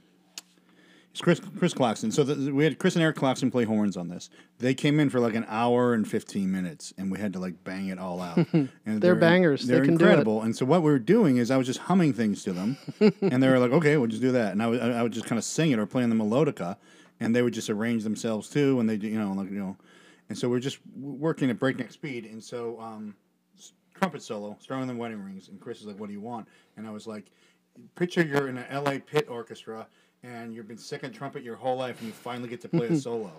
it's 1.18 1.24
Chris 1.24 1.42
Chris 1.58 1.74
Klaxton. 1.74 2.12
So 2.12 2.24
the, 2.24 2.54
we 2.54 2.64
had 2.64 2.78
Chris 2.78 2.96
and 2.96 3.02
Eric 3.02 3.16
Klaxton 3.16 3.50
play 3.50 3.64
horns 3.64 3.98
on 3.98 4.08
this. 4.08 4.30
They 4.60 4.76
came 4.76 5.00
in 5.00 5.10
for 5.10 5.20
like 5.20 5.34
an 5.34 5.48
hour 5.50 5.96
and 5.96 6.08
fifteen 6.08 6.52
minutes, 6.52 6.94
and 6.96 7.12
we 7.12 7.18
had 7.18 7.34
to 7.34 7.40
like 7.40 7.64
bang 7.64 7.88
it 7.88 7.98
all 7.98 8.22
out. 8.22 8.38
And 8.54 9.02
They're 9.02 9.16
bangers. 9.16 9.66
They 9.66 9.74
They're 9.74 9.84
can 9.84 9.98
do 9.98 10.06
it. 10.06 10.10
incredible. 10.10 10.44
And 10.44 10.56
so 10.56 10.64
what 10.64 10.84
we 10.84 10.92
were 10.92 11.00
doing 11.00 11.38
is 11.38 11.50
I 11.50 11.58
was 11.58 11.66
just 11.66 11.80
humming 11.80 12.14
things 12.14 12.44
to 12.44 12.54
them, 12.54 12.78
and 13.00 13.42
they 13.42 13.50
were 13.50 13.58
like, 13.58 13.72
"Okay, 13.72 13.98
we'll 13.98 14.06
just 14.10 14.22
do 14.22 14.32
that." 14.34 14.52
And 14.52 14.62
I 14.62 14.68
would 14.68 14.80
I 14.80 15.02
would 15.02 15.12
just 15.12 15.26
kind 15.26 15.40
of 15.40 15.44
sing 15.44 15.72
it 15.72 15.80
or 15.80 15.88
play 15.88 16.04
in 16.04 16.12
the 16.12 16.16
melodica, 16.16 16.78
and 17.20 17.36
they 17.36 17.42
would 17.42 17.54
just 17.54 17.72
arrange 17.72 18.04
themselves 18.04 18.48
too, 18.48 18.80
and 18.80 18.88
they 18.88 18.94
you 18.98 19.18
know 19.18 19.32
like 19.32 19.50
you 19.50 19.58
know, 19.58 19.76
and 20.30 20.38
so 20.38 20.48
we're 20.48 20.60
just 20.60 20.78
working 20.96 21.50
at 21.50 21.58
breakneck 21.58 21.92
speed. 21.92 22.26
And 22.26 22.44
so 22.44 22.80
um, 22.80 23.16
trumpet 23.98 24.22
solo, 24.22 24.56
stronger 24.60 24.86
than 24.86 24.98
wedding 24.98 25.24
rings, 25.24 25.50
and 25.50 25.60
Chris 25.60 25.80
is 25.82 25.88
like, 25.88 26.00
"What 26.00 26.08
do 26.08 26.14
you 26.14 26.22
want?" 26.22 26.48
And 26.78 26.88
I 26.88 26.92
was 26.92 27.08
like, 27.08 27.32
"Picture 27.96 28.24
you're 28.24 28.48
in 28.48 28.58
an 28.58 28.66
L.A. 28.70 29.00
pit 29.00 29.28
orchestra." 29.30 29.88
And 30.24 30.54
you've 30.54 30.68
been 30.68 30.80
second 30.80 31.14
trumpet 31.14 31.44
your 31.44 31.56
whole 31.56 31.78
life, 31.78 32.00
and 32.00 32.08
you 32.08 32.14
finally 32.14 32.50
get 32.50 32.60
to 32.62 32.70
play 32.70 32.88
a 32.88 32.96
solo. 33.00 33.32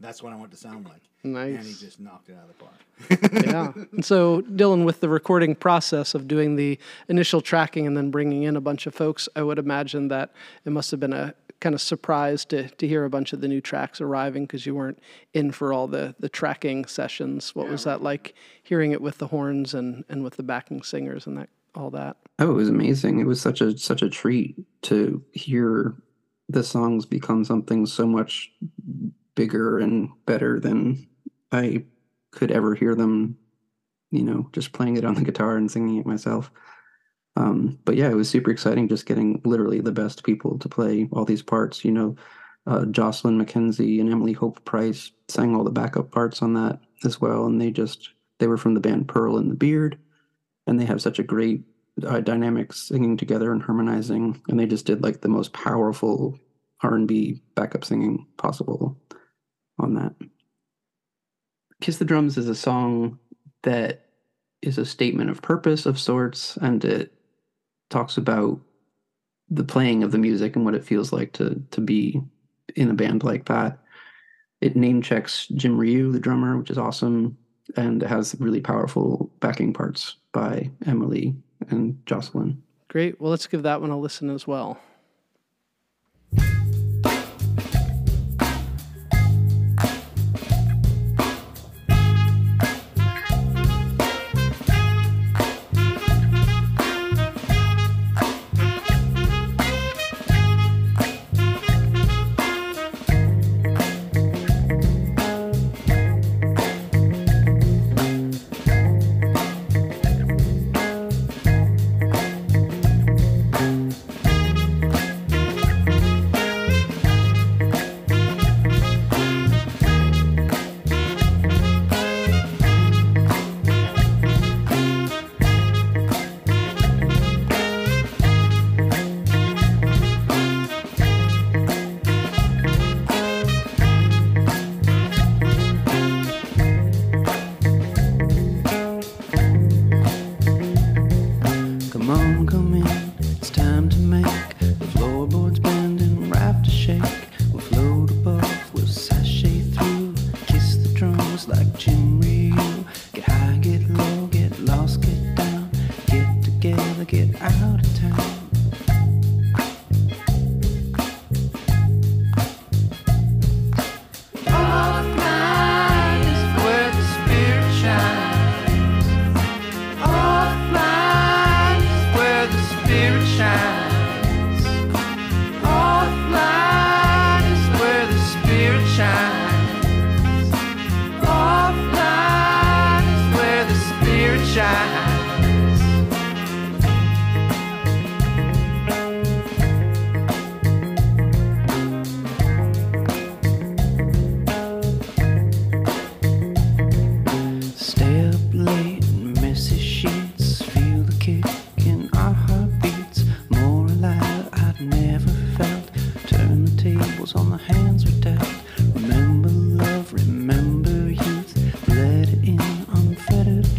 That's 0.00 0.22
what 0.22 0.32
I 0.32 0.36
want 0.36 0.50
to 0.50 0.56
sound 0.56 0.84
like. 0.84 1.00
Nice. 1.24 1.56
And 1.56 1.64
he 1.66 1.72
just 1.72 1.98
knocked 1.98 2.28
it 2.28 2.36
out 2.36 2.48
of 2.50 2.58
the 2.58 3.24
park. 3.32 3.46
yeah. 3.46 3.84
And 3.92 4.04
so, 4.04 4.42
Dylan, 4.42 4.84
with 4.84 5.00
the 5.00 5.08
recording 5.08 5.54
process 5.54 6.14
of 6.14 6.28
doing 6.28 6.56
the 6.56 6.78
initial 7.08 7.40
tracking 7.40 7.86
and 7.86 7.96
then 7.96 8.10
bringing 8.10 8.42
in 8.42 8.54
a 8.56 8.60
bunch 8.60 8.86
of 8.86 8.94
folks, 8.94 9.28
I 9.34 9.42
would 9.42 9.58
imagine 9.58 10.08
that 10.08 10.32
it 10.66 10.70
must 10.70 10.90
have 10.90 11.00
been 11.00 11.14
a 11.14 11.34
kind 11.60 11.74
of 11.74 11.80
surprised 11.80 12.50
to, 12.50 12.68
to 12.68 12.88
hear 12.88 13.04
a 13.04 13.10
bunch 13.10 13.32
of 13.32 13.40
the 13.40 13.48
new 13.48 13.60
tracks 13.60 14.00
arriving 14.00 14.44
because 14.44 14.66
you 14.66 14.74
weren't 14.74 14.98
in 15.32 15.52
for 15.52 15.72
all 15.72 15.86
the, 15.86 16.14
the 16.18 16.28
tracking 16.28 16.84
sessions. 16.84 17.54
What 17.54 17.68
was 17.68 17.84
that 17.84 18.02
like 18.02 18.34
hearing 18.62 18.92
it 18.92 19.00
with 19.00 19.18
the 19.18 19.28
horns 19.28 19.74
and, 19.74 20.04
and 20.08 20.22
with 20.22 20.36
the 20.36 20.42
backing 20.42 20.82
singers 20.82 21.26
and 21.26 21.38
that 21.38 21.48
all 21.74 21.90
that? 21.90 22.16
Oh, 22.38 22.50
it 22.50 22.54
was 22.54 22.68
amazing. 22.68 23.20
It 23.20 23.26
was 23.26 23.40
such 23.40 23.60
a 23.60 23.76
such 23.78 24.02
a 24.02 24.10
treat 24.10 24.56
to 24.82 25.22
hear 25.32 25.94
the 26.48 26.62
songs 26.62 27.06
become 27.06 27.44
something 27.44 27.86
so 27.86 28.06
much 28.06 28.52
bigger 29.34 29.78
and 29.78 30.10
better 30.26 30.60
than 30.60 31.06
I 31.52 31.84
could 32.30 32.50
ever 32.50 32.74
hear 32.74 32.94
them, 32.94 33.38
you 34.10 34.22
know, 34.22 34.48
just 34.52 34.72
playing 34.72 34.96
it 34.96 35.04
on 35.04 35.14
the 35.14 35.24
guitar 35.24 35.56
and 35.56 35.70
singing 35.70 35.96
it 35.98 36.06
myself. 36.06 36.50
Um, 37.36 37.78
but 37.84 37.96
yeah, 37.96 38.08
it 38.08 38.14
was 38.14 38.28
super 38.28 38.50
exciting 38.50 38.88
just 38.88 39.06
getting 39.06 39.40
literally 39.44 39.80
the 39.80 39.92
best 39.92 40.24
people 40.24 40.58
to 40.58 40.68
play 40.68 41.08
all 41.12 41.24
these 41.24 41.42
parts. 41.42 41.84
You 41.84 41.92
know, 41.92 42.16
uh, 42.66 42.86
Jocelyn 42.86 43.38
Mackenzie 43.38 44.00
and 44.00 44.10
Emily 44.10 44.32
Hope 44.32 44.64
Price 44.64 45.12
sang 45.28 45.54
all 45.54 45.64
the 45.64 45.70
backup 45.70 46.10
parts 46.10 46.42
on 46.42 46.54
that 46.54 46.80
as 47.04 47.20
well. 47.20 47.46
And 47.46 47.60
they 47.60 47.70
just, 47.70 48.10
they 48.38 48.46
were 48.46 48.56
from 48.56 48.74
the 48.74 48.80
band 48.80 49.08
Pearl 49.08 49.36
and 49.36 49.50
the 49.50 49.54
Beard. 49.54 49.98
And 50.66 50.80
they 50.80 50.84
have 50.84 51.02
such 51.02 51.18
a 51.18 51.24
great 51.24 51.62
uh, 52.04 52.20
dynamic 52.20 52.72
singing 52.72 53.16
together 53.16 53.52
and 53.52 53.62
harmonizing. 53.62 54.42
And 54.48 54.58
they 54.58 54.66
just 54.66 54.86
did 54.86 55.02
like 55.02 55.20
the 55.20 55.28
most 55.28 55.52
powerful 55.52 56.38
R&B 56.82 57.42
backup 57.54 57.84
singing 57.84 58.26
possible 58.36 58.96
on 59.78 59.94
that. 59.94 60.14
Kiss 61.80 61.98
the 61.98 62.04
Drums 62.04 62.38
is 62.38 62.48
a 62.48 62.54
song 62.54 63.18
that 63.62 64.06
is 64.62 64.78
a 64.78 64.84
statement 64.84 65.30
of 65.30 65.42
purpose 65.42 65.86
of 65.86 65.98
sorts, 65.98 66.56
and 66.56 66.84
it 66.84 67.15
talks 67.90 68.16
about 68.16 68.60
the 69.48 69.64
playing 69.64 70.02
of 70.02 70.10
the 70.10 70.18
music 70.18 70.56
and 70.56 70.64
what 70.64 70.74
it 70.74 70.84
feels 70.84 71.12
like 71.12 71.32
to 71.32 71.62
to 71.70 71.80
be 71.80 72.20
in 72.74 72.90
a 72.90 72.94
band 72.94 73.24
like 73.24 73.46
that. 73.46 73.78
It 74.60 74.76
name 74.76 75.02
checks 75.02 75.46
Jim 75.48 75.76
Ryu, 75.78 76.10
the 76.10 76.20
drummer, 76.20 76.56
which 76.56 76.70
is 76.70 76.78
awesome, 76.78 77.36
and 77.76 78.02
it 78.02 78.08
has 78.08 78.34
really 78.38 78.60
powerful 78.60 79.30
backing 79.40 79.72
parts 79.72 80.16
by 80.32 80.70
Emily 80.86 81.34
and 81.70 82.00
Jocelyn. 82.06 82.62
Great. 82.88 83.20
Well, 83.20 83.30
let's 83.30 83.46
give 83.46 83.62
that 83.64 83.80
one 83.80 83.90
a 83.90 83.98
listen 83.98 84.30
as 84.30 84.46
well. 84.46 84.78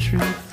truth. 0.09 0.46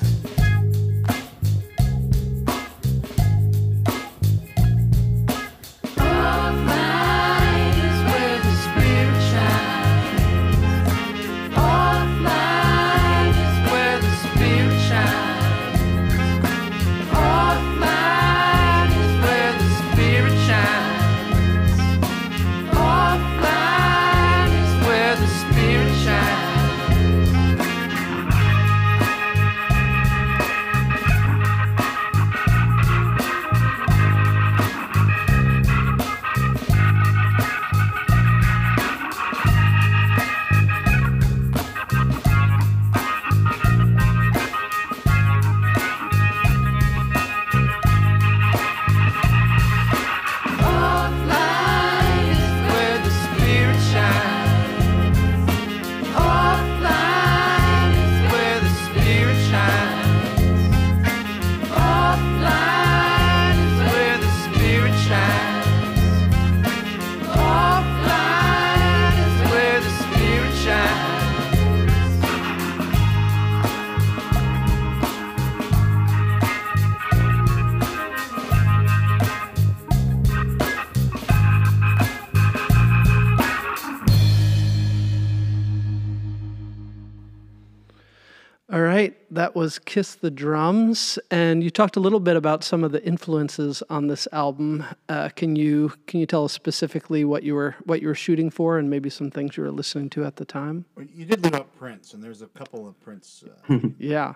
That 89.55 89.59
was 89.59 89.79
Kiss 89.79 90.15
the 90.15 90.29
Drums, 90.29 91.17
and 91.31 91.63
you 91.63 91.69
talked 91.69 91.95
a 91.95 91.99
little 92.01 92.19
bit 92.19 92.35
about 92.35 92.63
some 92.63 92.83
of 92.83 92.91
the 92.91 93.03
influences 93.05 93.81
on 93.89 94.07
this 94.07 94.27
album. 94.33 94.85
Uh, 95.07 95.29
can 95.29 95.55
you 95.55 95.93
can 96.07 96.19
you 96.19 96.25
tell 96.25 96.43
us 96.43 96.51
specifically 96.51 97.23
what 97.23 97.43
you 97.43 97.55
were 97.55 97.75
what 97.85 98.01
you 98.01 98.09
were 98.09 98.15
shooting 98.15 98.49
for, 98.49 98.77
and 98.77 98.89
maybe 98.89 99.09
some 99.09 99.31
things 99.31 99.55
you 99.55 99.63
were 99.63 99.71
listening 99.71 100.09
to 100.09 100.25
at 100.25 100.35
the 100.35 100.45
time? 100.45 100.85
You 101.13 101.25
did 101.25 101.43
leave 101.43 101.55
out 101.55 101.73
Prince, 101.77 102.13
and 102.13 102.21
there's 102.21 102.41
a 102.41 102.47
couple 102.47 102.85
of 102.87 102.99
Prince 102.99 103.45
uh, 103.69 103.79
Yeah, 103.97 104.33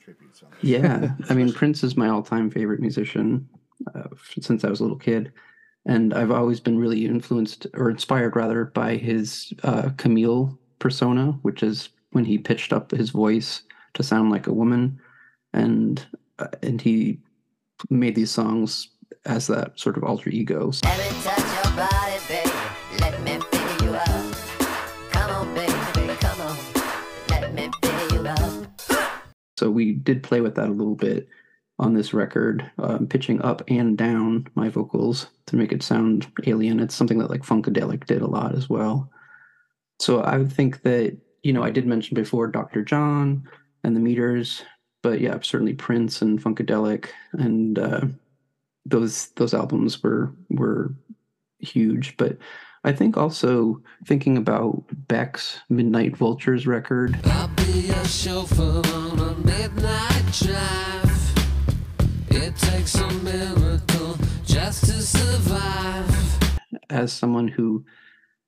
tributes 0.00 0.42
on 0.42 0.50
this. 0.50 0.68
Yeah, 0.68 1.10
I 1.30 1.34
mean 1.34 1.52
Prince 1.52 1.84
is 1.84 1.96
my 1.96 2.08
all-time 2.08 2.50
favorite 2.50 2.80
musician 2.80 3.48
uh, 3.94 4.08
since 4.40 4.64
I 4.64 4.68
was 4.68 4.80
a 4.80 4.82
little 4.82 4.98
kid, 4.98 5.32
and 5.86 6.12
I've 6.12 6.32
always 6.32 6.58
been 6.58 6.78
really 6.78 7.06
influenced 7.06 7.68
or 7.74 7.88
inspired 7.88 8.34
rather 8.34 8.64
by 8.64 8.96
his 8.96 9.52
uh, 9.62 9.90
Camille 9.96 10.58
persona, 10.80 11.38
which 11.42 11.62
is 11.62 11.90
when 12.10 12.24
he 12.24 12.36
pitched 12.36 12.72
up 12.72 12.90
his 12.90 13.10
voice 13.10 13.62
to 13.96 14.02
sound 14.02 14.30
like 14.30 14.46
a 14.46 14.52
woman, 14.52 15.00
and 15.52 16.04
uh, 16.38 16.48
and 16.62 16.80
he 16.80 17.18
made 17.90 18.14
these 18.14 18.30
songs 18.30 18.88
as 19.24 19.46
that 19.48 19.78
sort 19.78 19.96
of 19.96 20.04
alter 20.04 20.30
ego. 20.30 20.70
Let 20.84 20.98
me 20.98 21.22
touch 21.22 21.64
your 21.64 21.76
body, 21.76 22.16
baby. 22.28 22.50
Let 23.00 23.22
me 23.22 23.38
fill 23.50 23.86
you 23.86 23.94
up. 23.94 24.36
Come 25.10 25.30
on, 25.30 25.54
baby, 25.54 26.16
come 26.20 26.40
on. 26.40 26.56
Let 27.28 27.54
me 27.54 27.70
fill 27.82 28.12
you 28.12 28.28
up. 28.28 28.80
So 29.58 29.70
we 29.70 29.92
did 29.92 30.22
play 30.22 30.40
with 30.40 30.54
that 30.56 30.68
a 30.68 30.72
little 30.72 30.94
bit 30.94 31.28
on 31.78 31.94
this 31.94 32.14
record, 32.14 32.70
um, 32.78 33.06
pitching 33.06 33.40
up 33.42 33.62
and 33.68 33.98
down 33.98 34.46
my 34.54 34.68
vocals 34.68 35.28
to 35.46 35.56
make 35.56 35.72
it 35.72 35.82
sound 35.82 36.26
alien. 36.46 36.80
It's 36.80 36.94
something 36.94 37.18
that 37.18 37.30
like 37.30 37.42
Funkadelic 37.42 38.06
did 38.06 38.22
a 38.22 38.26
lot 38.26 38.54
as 38.54 38.68
well. 38.68 39.10
So 39.98 40.20
I 40.20 40.38
would 40.38 40.52
think 40.52 40.82
that 40.82 41.16
you 41.42 41.52
know 41.52 41.62
I 41.62 41.70
did 41.70 41.86
mention 41.86 42.14
before 42.14 42.48
Dr. 42.48 42.82
John 42.82 43.48
and 43.84 43.94
the 43.94 44.00
Meters, 44.00 44.62
but 45.02 45.20
yeah, 45.20 45.38
certainly 45.42 45.74
Prince 45.74 46.22
and 46.22 46.42
Funkadelic 46.42 47.08
and 47.32 47.78
uh, 47.78 48.00
those 48.84 49.28
those 49.36 49.54
albums 49.54 50.02
were 50.02 50.32
were 50.50 50.92
huge. 51.58 52.16
But 52.16 52.38
I 52.84 52.92
think 52.92 53.16
also 53.16 53.82
thinking 54.06 54.36
about 54.36 54.84
Beck's 55.08 55.60
Midnight 55.68 56.16
Vultures 56.16 56.66
record. 56.66 57.18
I'll 57.24 57.48
be 57.48 57.80
your 57.80 58.04
chauffeur 58.04 58.82
on 58.94 59.18
a 59.18 59.34
midnight 59.44 60.32
drive. 60.32 61.34
It 62.28 62.56
takes 62.56 62.94
a 62.94 63.10
miracle 63.24 64.16
just 64.44 64.84
to 64.84 65.02
survive. 65.02 66.08
as 66.90 67.12
someone 67.12 67.48
who 67.48 67.84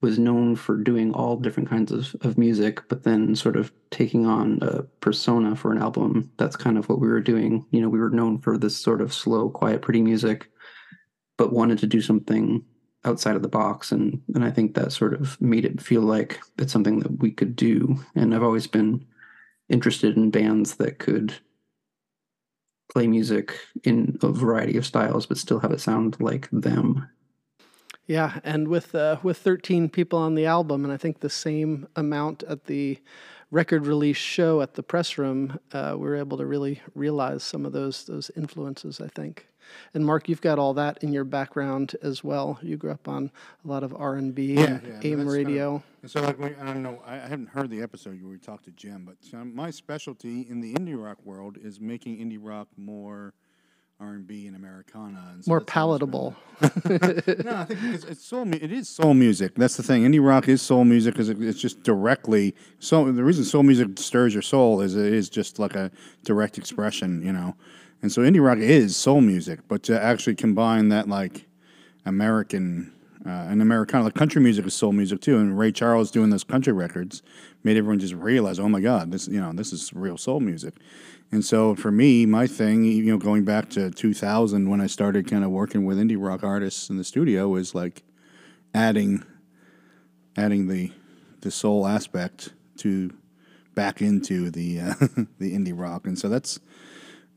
was 0.00 0.18
known 0.18 0.54
for 0.54 0.76
doing 0.76 1.12
all 1.12 1.36
different 1.36 1.68
kinds 1.68 1.90
of, 1.90 2.14
of 2.20 2.38
music, 2.38 2.88
but 2.88 3.02
then 3.02 3.34
sort 3.34 3.56
of 3.56 3.72
taking 3.90 4.26
on 4.26 4.58
a 4.62 4.82
persona 5.00 5.56
for 5.56 5.72
an 5.72 5.78
album, 5.78 6.30
that's 6.36 6.54
kind 6.54 6.78
of 6.78 6.88
what 6.88 7.00
we 7.00 7.08
were 7.08 7.20
doing. 7.20 7.66
You 7.72 7.80
know, 7.80 7.88
we 7.88 7.98
were 7.98 8.10
known 8.10 8.38
for 8.38 8.56
this 8.56 8.76
sort 8.76 9.00
of 9.00 9.12
slow, 9.12 9.50
quiet, 9.50 9.82
pretty 9.82 10.02
music, 10.02 10.50
but 11.36 11.52
wanted 11.52 11.78
to 11.80 11.86
do 11.86 12.00
something 12.00 12.64
outside 13.04 13.34
of 13.34 13.42
the 13.42 13.48
box. 13.48 13.90
And, 13.90 14.20
and 14.34 14.44
I 14.44 14.50
think 14.50 14.74
that 14.74 14.92
sort 14.92 15.14
of 15.14 15.40
made 15.40 15.64
it 15.64 15.80
feel 15.80 16.02
like 16.02 16.40
it's 16.58 16.72
something 16.72 17.00
that 17.00 17.18
we 17.18 17.32
could 17.32 17.56
do. 17.56 17.98
And 18.14 18.34
I've 18.34 18.42
always 18.44 18.68
been 18.68 19.04
interested 19.68 20.16
in 20.16 20.30
bands 20.30 20.76
that 20.76 20.98
could 21.00 21.34
play 22.92 23.06
music 23.06 23.58
in 23.82 24.16
a 24.22 24.28
variety 24.28 24.78
of 24.78 24.86
styles, 24.86 25.26
but 25.26 25.38
still 25.38 25.58
have 25.58 25.72
it 25.72 25.80
sound 25.80 26.16
like 26.20 26.48
them. 26.52 27.08
Yeah, 28.08 28.40
and 28.42 28.68
with 28.68 28.94
uh, 28.94 29.18
with 29.22 29.36
13 29.36 29.90
people 29.90 30.18
on 30.18 30.34
the 30.34 30.46
album, 30.46 30.82
and 30.82 30.92
I 30.92 30.96
think 30.96 31.20
the 31.20 31.28
same 31.28 31.86
amount 31.94 32.42
at 32.44 32.64
the 32.64 32.98
record 33.50 33.86
release 33.86 34.16
show 34.16 34.62
at 34.62 34.74
the 34.74 34.82
press 34.82 35.18
room, 35.18 35.60
uh, 35.72 35.92
we 35.92 36.08
were 36.08 36.16
able 36.16 36.38
to 36.38 36.46
really 36.46 36.80
realize 36.94 37.42
some 37.44 37.66
of 37.66 37.72
those 37.72 38.04
those 38.04 38.30
influences. 38.34 38.98
I 38.98 39.08
think. 39.08 39.46
And 39.92 40.06
Marc, 40.06 40.30
you've 40.30 40.40
got 40.40 40.58
all 40.58 40.72
that 40.74 41.04
in 41.04 41.12
your 41.12 41.24
background 41.24 41.94
as 42.02 42.24
well. 42.24 42.58
You 42.62 42.78
grew 42.78 42.90
up 42.90 43.06
on 43.06 43.30
a 43.62 43.68
lot 43.68 43.82
of 43.82 43.94
R 43.94 44.14
and 44.14 44.34
B 44.34 44.56
and 44.56 44.82
AM 44.86 45.00
kind 45.02 45.20
of- 45.20 45.26
radio. 45.26 45.82
So, 46.06 46.22
like, 46.22 46.58
I 46.58 46.64
don't 46.64 46.82
know, 46.82 47.02
I, 47.04 47.16
I 47.16 47.26
haven't 47.26 47.48
heard 47.50 47.68
the 47.68 47.82
episode 47.82 48.22
where 48.22 48.30
we 48.30 48.38
talked 48.38 48.64
to 48.64 48.70
Jim, 48.70 49.04
but 49.04 49.16
my 49.44 49.70
specialty 49.70 50.46
in 50.48 50.62
the 50.62 50.72
indie 50.74 50.96
rock 50.96 51.18
world 51.22 51.58
is 51.60 51.80
making 51.80 52.16
indie 52.16 52.38
rock 52.40 52.68
more 52.78 53.34
R 54.00 54.10
and 54.12 54.26
B 54.28 54.46
and 54.46 54.54
Americana, 54.54 55.30
and 55.32 55.44
so 55.44 55.48
More 55.50 55.58
that's 55.58 55.76
always 55.76 55.98
been- 55.98 56.10
palatable. 56.10 56.36
no, 57.44 57.56
I 57.56 57.64
think 57.64 58.04
it's 58.08 58.24
soul. 58.24 58.46
It 58.54 58.70
is 58.70 58.88
soul 58.88 59.12
music. 59.12 59.56
That's 59.56 59.76
the 59.76 59.82
thing. 59.82 60.04
Indie 60.04 60.24
rock 60.24 60.46
is 60.46 60.62
soul 60.62 60.84
music 60.84 61.14
because 61.14 61.28
it, 61.28 61.42
it's 61.42 61.60
just 61.60 61.82
directly. 61.82 62.54
So 62.78 63.10
the 63.10 63.24
reason 63.24 63.42
soul 63.44 63.64
music 63.64 63.88
stirs 63.98 64.32
your 64.34 64.42
soul 64.42 64.80
is 64.82 64.94
it 64.94 65.12
is 65.12 65.28
just 65.28 65.58
like 65.58 65.74
a 65.74 65.90
direct 66.24 66.58
expression, 66.58 67.22
you 67.22 67.32
know. 67.32 67.56
And 68.00 68.12
so 68.12 68.22
indie 68.22 68.44
rock 68.44 68.58
is 68.58 68.96
soul 68.96 69.20
music, 69.20 69.60
but 69.66 69.82
to 69.84 70.00
actually 70.00 70.36
combine 70.36 70.90
that 70.90 71.08
like 71.08 71.46
American 72.06 72.92
uh, 73.26 73.30
and 73.30 73.60
Americana, 73.60 74.04
like 74.04 74.14
country 74.14 74.40
music 74.40 74.64
is 74.64 74.74
soul 74.74 74.92
music 74.92 75.20
too. 75.20 75.38
And 75.38 75.58
Ray 75.58 75.72
Charles 75.72 76.12
doing 76.12 76.30
those 76.30 76.44
country 76.44 76.72
records 76.72 77.20
made 77.64 77.76
everyone 77.76 77.98
just 77.98 78.14
realize, 78.14 78.60
oh 78.60 78.68
my 78.68 78.80
God, 78.80 79.10
this 79.10 79.26
you 79.26 79.40
know 79.40 79.52
this 79.52 79.72
is 79.72 79.92
real 79.92 80.16
soul 80.16 80.38
music. 80.38 80.74
And 81.30 81.44
so 81.44 81.74
for 81.74 81.90
me, 81.90 82.24
my 82.24 82.46
thing, 82.46 82.84
you 82.84 83.04
know, 83.04 83.18
going 83.18 83.44
back 83.44 83.68
to 83.70 83.90
2000 83.90 84.70
when 84.70 84.80
I 84.80 84.86
started 84.86 85.28
kind 85.28 85.44
of 85.44 85.50
working 85.50 85.84
with 85.84 85.98
indie 85.98 86.16
rock 86.18 86.42
artists 86.42 86.88
in 86.88 86.96
the 86.96 87.04
studio, 87.04 87.48
was 87.48 87.74
like 87.74 88.02
adding 88.74 89.24
adding 90.36 90.68
the 90.68 90.92
the 91.40 91.50
soul 91.50 91.86
aspect 91.86 92.54
to 92.78 93.14
back 93.74 94.00
into 94.00 94.50
the 94.50 94.80
uh, 94.80 94.94
the 95.38 95.54
indie 95.54 95.78
rock, 95.78 96.06
and 96.06 96.18
so 96.18 96.28
that's 96.28 96.58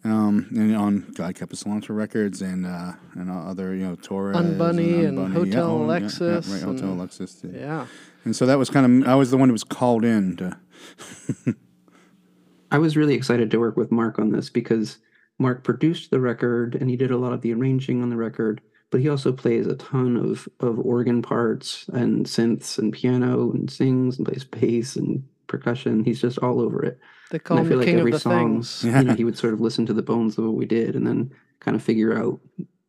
um, 0.04 0.48
and 0.52 0.76
on 0.76 1.12
Guy 1.14 1.34
Capecelatro 1.34 1.96
records 1.96 2.42
and 2.42 2.66
uh, 2.66 2.94
and 3.14 3.30
other 3.30 3.76
you 3.76 3.86
know 3.86 3.96
Torres 3.96 4.38
Unbunny 4.38 5.06
and 5.06 5.18
Unbunny. 5.18 5.34
Hotel 5.34 5.70
oh, 5.70 5.80
yeah, 5.80 5.86
Alexis 5.86 6.48
yeah, 6.48 6.54
right, 6.54 6.64
Hotel 6.64 6.90
and- 6.90 7.00
Alexis. 7.00 7.44
Yeah. 7.44 7.88
And 8.24 8.36
so 8.36 8.46
that 8.46 8.58
was 8.58 8.70
kind 8.70 9.04
of 9.04 9.10
I 9.10 9.16
was 9.16 9.32
the 9.32 9.38
one 9.38 9.50
who 9.50 9.54
was 9.54 9.64
called 9.64 10.06
in 10.06 10.38
to 10.38 10.58
I 12.72 12.78
was 12.78 12.98
really 12.98 13.14
excited 13.14 13.52
to 13.52 13.60
work 13.60 13.76
with 13.76 13.92
Marc 13.92 14.18
on 14.18 14.32
this 14.32 14.50
because 14.50 14.98
Marc 15.38 15.64
produced 15.64 16.10
the 16.10 16.20
record 16.20 16.76
and 16.76 16.90
he 16.90 16.96
did 16.96 17.12
a 17.12 17.18
lot 17.18 17.34
of 17.34 17.42
the 17.42 17.54
arranging 17.54 18.02
on 18.02 18.10
the 18.10 18.16
record, 18.16 18.62
but 18.90 19.02
he 19.02 19.10
also 19.10 19.34
plays 19.34 19.68
a 19.68 19.76
ton 19.76 20.16
of, 20.16 20.48
of 20.60 20.80
organ 20.80 21.22
parts 21.22 21.86
and 21.94 22.26
synths 22.26 22.78
and 22.78 22.94
piano 22.94 23.52
and 23.52 23.70
sings 23.70 24.18
and 24.18 24.26
plays 24.26 24.46
bass 24.46 24.96
and 24.96 25.24
percussion. 25.48 26.04
He's 26.04 26.22
just 26.22 26.40
all 26.40 26.62
over 26.62 26.84
it. 26.84 27.00
They 27.30 27.40
call 27.40 27.58
and 27.58 27.66
I 27.66 27.70
feel 27.70 27.80
like 27.80 27.88
every 27.90 28.12
of 28.12 28.16
the 28.16 28.20
song, 28.20 28.54
things. 28.56 28.84
you 28.84 28.92
know, 28.92 29.14
he 29.16 29.24
would 29.24 29.38
sort 29.38 29.54
of 29.54 29.62
listen 29.62 29.86
to 29.88 29.94
the 29.94 30.02
bones 30.02 30.38
of 30.38 30.46
what 30.46 30.56
we 30.56 30.66
did 30.66 30.96
and 30.96 31.06
then 31.06 31.34
kind 31.60 31.76
of 31.76 31.84
figure 31.84 32.18
out 32.18 32.40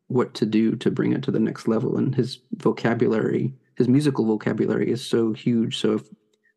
what 0.07 0.33
to 0.35 0.45
do 0.45 0.75
to 0.75 0.91
bring 0.91 1.11
it 1.11 1.23
to 1.23 1.31
the 1.31 1.39
next 1.39 1.67
level. 1.67 1.97
And 1.97 2.15
his 2.15 2.39
vocabulary, 2.53 3.53
his 3.75 3.87
musical 3.87 4.25
vocabulary 4.25 4.91
is 4.91 5.05
so 5.05 5.33
huge. 5.33 5.77
So 5.77 5.93
if 5.95 6.03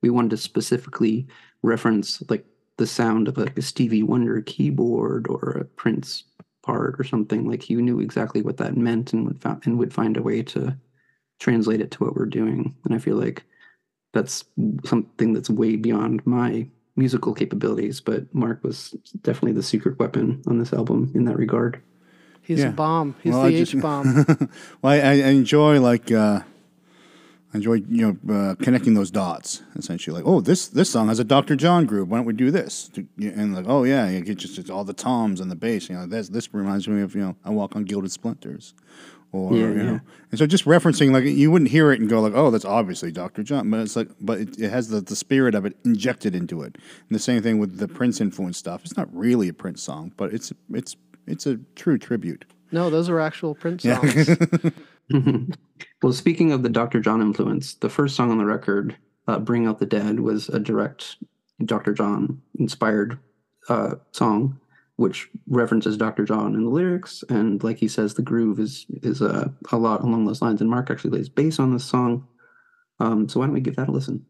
we 0.02 0.10
wanted 0.10 0.30
to 0.30 0.36
specifically 0.36 1.26
reference 1.62 2.22
like 2.28 2.44
the 2.78 2.86
sound 2.86 3.28
of 3.28 3.36
like 3.38 3.56
a 3.58 3.62
Stevie 3.62 4.02
Wonder 4.02 4.40
keyboard 4.42 5.26
or 5.28 5.50
a 5.52 5.64
Prince 5.64 6.24
part 6.62 6.96
or 6.98 7.04
something, 7.04 7.48
like 7.48 7.62
he 7.62 7.74
knew 7.76 8.00
exactly 8.00 8.42
what 8.42 8.56
that 8.58 8.76
meant 8.76 9.12
and 9.12 9.26
would 9.26 9.40
found, 9.40 9.62
and 9.66 9.78
would 9.78 9.94
find 9.94 10.16
a 10.16 10.22
way 10.22 10.42
to 10.42 10.76
translate 11.40 11.80
it 11.80 11.90
to 11.92 12.04
what 12.04 12.16
we're 12.16 12.26
doing. 12.26 12.74
And 12.84 12.94
I 12.94 12.98
feel 12.98 13.16
like 13.16 13.44
that's 14.12 14.44
something 14.84 15.32
that's 15.32 15.50
way 15.50 15.76
beyond 15.76 16.26
my 16.26 16.66
musical 16.96 17.34
capabilities. 17.34 18.00
But 18.00 18.34
Marc 18.34 18.62
was 18.64 18.90
definitely 19.22 19.52
the 19.52 19.62
secret 19.62 19.98
weapon 19.98 20.42
on 20.46 20.58
this 20.58 20.72
album 20.72 21.12
in 21.14 21.24
that 21.26 21.36
regard. 21.36 21.80
He's 22.42 22.60
Yeah. 22.60 22.68
a 22.68 22.72
bomb. 22.72 23.14
He's 23.22 23.32
Well, 23.32 23.42
the 23.44 23.56
H 23.56 23.80
bomb. 23.80 24.24
well, 24.82 24.92
I, 24.92 24.96
I 25.00 25.12
enjoy 25.30 25.80
like 25.80 26.10
uh, 26.12 26.40
I 27.54 27.58
enjoy 27.58 27.74
you 27.88 28.16
know 28.26 28.34
uh, 28.34 28.54
connecting 28.56 28.94
those 28.94 29.10
dots. 29.10 29.62
Essentially, 29.76 30.14
like 30.16 30.26
oh 30.26 30.40
this 30.40 30.68
this 30.68 30.90
song 30.90 31.08
has 31.08 31.18
a 31.18 31.24
Dr. 31.24 31.56
John 31.56 31.86
groove. 31.86 32.08
Why 32.10 32.18
don't 32.18 32.26
we 32.26 32.32
do 32.32 32.50
this? 32.50 32.90
And 33.18 33.54
like 33.54 33.66
oh 33.68 33.84
yeah, 33.84 34.08
you 34.10 34.20
get 34.20 34.38
just 34.38 34.58
it's 34.58 34.70
all 34.70 34.84
the 34.84 34.92
toms 34.92 35.40
and 35.40 35.50
the 35.50 35.56
bass. 35.56 35.88
You 35.88 35.96
know 35.96 36.06
that's 36.06 36.28
this 36.28 36.52
reminds 36.52 36.88
me 36.88 37.02
of 37.02 37.14
you 37.14 37.20
know 37.22 37.36
I 37.44 37.50
walk 37.50 37.76
on 37.76 37.84
gilded 37.84 38.10
splinters, 38.12 38.74
or 39.32 39.52
Yeah, 39.54 39.68
you 39.68 39.74
yeah. 39.76 39.82
know. 39.84 40.00
And 40.32 40.38
so 40.38 40.46
just 40.46 40.64
referencing 40.64 41.12
like 41.12 41.24
you 41.24 41.50
wouldn't 41.52 41.70
hear 41.70 41.92
it 41.92 42.00
and 42.00 42.10
go 42.10 42.20
like 42.20 42.34
oh 42.34 42.50
that's 42.50 42.64
obviously 42.64 43.12
Dr. 43.12 43.42
John, 43.44 43.70
but 43.70 43.80
it's 43.80 43.94
like 43.96 44.08
but 44.20 44.40
it, 44.40 44.58
it 44.58 44.70
has 44.70 44.88
the, 44.88 45.00
the 45.00 45.16
spirit 45.16 45.54
of 45.54 45.64
it 45.64 45.76
injected 45.84 46.34
into 46.34 46.62
it. 46.62 46.74
And 46.74 47.14
the 47.14 47.18
same 47.20 47.42
thing 47.42 47.58
with 47.58 47.78
the 47.78 47.86
Prince 47.88 48.20
influence 48.20 48.58
stuff. 48.58 48.82
It's 48.84 48.96
not 48.96 49.08
really 49.16 49.48
a 49.48 49.54
Prince 49.54 49.82
song, 49.82 50.12
but 50.16 50.34
it's 50.34 50.52
it's 50.72 50.96
it's 51.28 51.46
a 51.46 51.58
true 51.76 51.96
tribute. 51.96 52.44
no, 52.72 52.90
those 52.90 53.08
are 53.08 53.20
actual 53.20 53.54
Prince 53.54 53.84
Yeah. 53.84 54.00
well, 56.06 56.12
speaking 56.12 56.52
of 56.52 56.62
the 56.62 56.68
Dr. 56.68 57.00
John 57.00 57.20
influence, 57.20 57.74
the 57.74 57.88
first 57.88 58.14
song 58.14 58.30
on 58.30 58.38
the 58.38 58.44
record, 58.44 58.96
uh, 59.26 59.40
Bring 59.40 59.66
Out 59.66 59.80
the 59.80 59.86
Dead, 59.86 60.20
was 60.20 60.48
a 60.48 60.60
direct 60.60 61.16
Dr. 61.64 61.92
John 61.92 62.40
inspired 62.60 63.18
uh, 63.68 63.96
song, 64.12 64.60
which 64.94 65.28
references 65.48 65.96
Dr. 65.96 66.24
John 66.24 66.54
in 66.54 66.62
the 66.62 66.70
lyrics. 66.70 67.24
And 67.28 67.60
like 67.64 67.78
he 67.78 67.88
says, 67.88 68.14
the 68.14 68.22
groove 68.22 68.60
is 68.60 68.86
is 69.02 69.20
uh, 69.20 69.48
a 69.72 69.76
lot 69.76 70.02
along 70.02 70.26
those 70.26 70.40
lines. 70.40 70.60
And 70.60 70.70
Marc 70.70 70.92
actually 70.92 71.10
lays 71.10 71.28
bass 71.28 71.58
on 71.58 71.72
this 71.72 71.84
song. 71.84 72.24
Um, 73.00 73.28
so 73.28 73.40
why 73.40 73.46
don't 73.46 73.54
we 73.54 73.60
give 73.60 73.74
that 73.74 73.88
a 73.88 73.90
listen? 73.90 74.24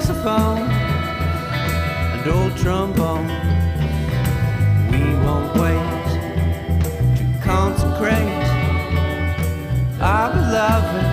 Saxophone, 0.00 0.58
and 2.16 2.28
old 2.30 2.56
trombone. 2.56 3.26
We 4.90 5.02
won't 5.24 5.54
wait 5.56 6.06
to 7.16 7.24
consecrate 7.42 8.32
our 10.00 10.30
beloved. 10.32 11.06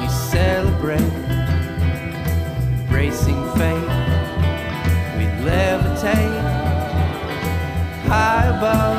We 0.00 0.08
celebrate, 0.08 1.12
embracing 2.78 3.42
fate. 3.54 3.88
We 5.16 5.24
levitate 5.46 6.42
high 8.06 8.48
above 8.54 8.91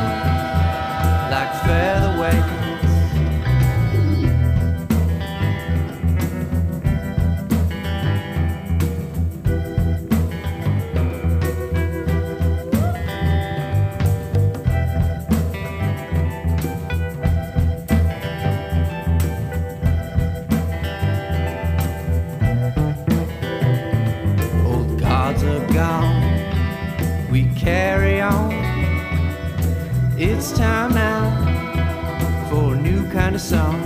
kind 33.34 33.42
of 33.42 33.42
song. 33.42 33.82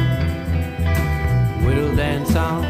We'll 1.65 1.95
dance 1.95 2.35
on. 2.35 2.63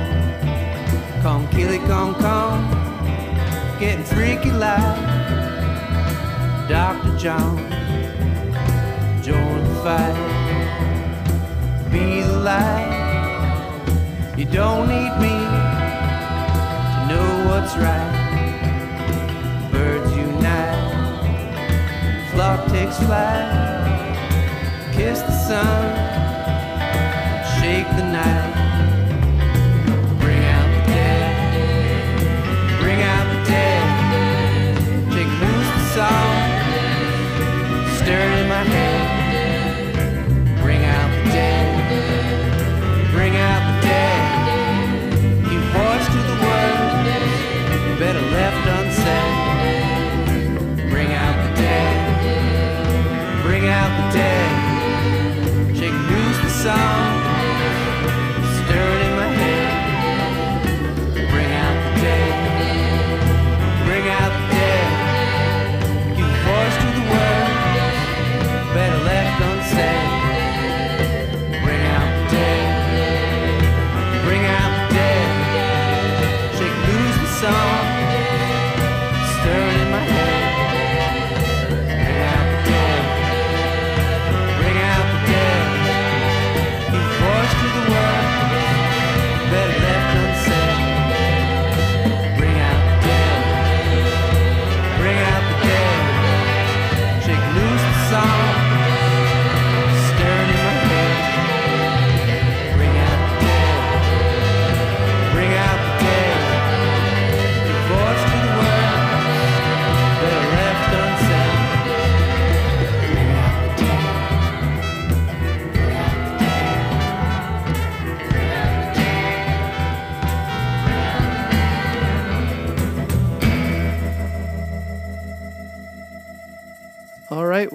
Come 1.23 1.47
killy 1.49 1.79
come 1.79 2.13
come. 2.15 2.69
Getting 3.79 4.03
freaky 4.05 4.51
like 4.51 4.99
Dr. 6.69 7.17
John. 7.17 7.57
Join 9.23 9.63
the 9.63 9.75
fight. 9.83 10.15
Be 11.91 12.21
the 12.21 12.39
light. 12.39 12.93
You 14.37 14.45
don't 14.45 14.87
need 14.87 15.13
me 15.19 15.35
to 16.93 17.05
know 17.09 17.29
what's 17.49 17.75
right. 17.77 18.13
Birds 19.71 20.15
unite, 20.15 20.91
flock 22.33 22.67
takes 22.67 22.97
flight. 22.97 23.65
Kiss 24.93 25.21
the 25.21 25.31
sun, 25.31 26.16
shake 27.67 27.89
the 27.97 28.03
night. 28.03 28.66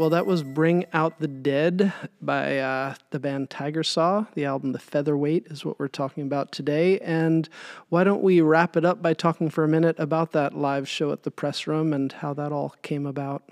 Well, 0.03 0.11
that 0.11 0.27
was 0.27 0.43
Bring 0.43 0.85
Out 0.93 1.21
the 1.21 1.29
Dead 1.29 1.93
by 2.21 2.59
uh, 2.59 2.97
the 3.11 3.21
band 3.21 3.51
Tiger 3.51 3.85
Saw. 3.85 4.27
The 4.35 4.45
album 4.45 4.73
The 4.73 4.81
Featherweight 4.81 5.47
is 5.47 5.65
what 5.65 5.79
we're 5.79 5.87
talking 5.87 6.25
about 6.25 6.51
today. 6.51 6.99
And 6.99 7.49
why 7.89 8.03
don't 8.03 8.21
we 8.21 8.41
wrap 8.41 8.77
it 8.77 8.85
up 8.85 9.01
by 9.01 9.15
talking 9.15 9.49
for 9.49 9.63
a 9.63 9.69
minute 9.69 9.95
about 10.01 10.33
that 10.33 10.59
live 10.59 10.89
show 10.89 11.13
at 11.13 11.23
the 11.23 11.31
press 11.31 11.69
room 11.69 11.93
and 11.93 12.11
how 12.11 12.35
that 12.35 12.51
all 12.51 12.75
came 12.83 13.07
about? 13.07 13.45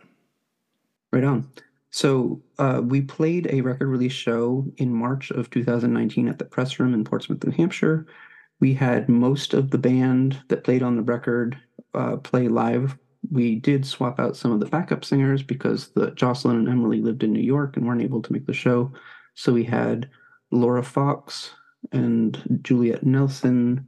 Right 1.12 1.22
on. 1.22 1.48
So 1.92 2.42
uh, 2.58 2.80
we 2.82 3.00
played 3.00 3.46
a 3.48 3.60
record 3.60 3.86
release 3.86 4.10
show 4.10 4.66
in 4.76 4.92
March 4.92 5.30
of 5.30 5.50
2019 5.50 6.26
at 6.26 6.40
the 6.40 6.44
Press 6.44 6.80
Room 6.80 6.94
in 6.94 7.04
Portsmouth, 7.04 7.44
New 7.44 7.52
Hampshire. 7.52 8.08
We 8.58 8.74
had 8.74 9.08
most 9.08 9.54
of 9.54 9.70
the 9.70 9.78
band 9.78 10.42
that 10.48 10.64
played 10.64 10.82
on 10.82 10.96
the 10.96 11.02
record 11.02 11.56
uh, 11.94 12.16
play 12.16 12.48
live. 12.48 12.98
We 13.30 13.56
did 13.56 13.86
swap 13.86 14.18
out 14.18 14.36
some 14.36 14.52
of 14.52 14.60
the 14.60 14.66
backup 14.66 15.04
singers 15.04 15.42
because 15.42 15.88
the 15.88 16.10
Jocelyn 16.12 16.56
and 16.56 16.68
Emily 16.68 17.00
lived 17.00 17.22
in 17.22 17.32
New 17.32 17.40
York 17.40 17.76
and 17.76 17.86
weren't 17.86 18.02
able 18.02 18.22
to 18.22 18.32
make 18.32 18.46
the 18.46 18.52
show. 18.52 18.92
So 19.34 19.52
we 19.52 19.64
had 19.64 20.10
Laura 20.50 20.82
Fox 20.82 21.52
and 21.92 22.60
Juliet 22.62 23.04
Nelson 23.04 23.86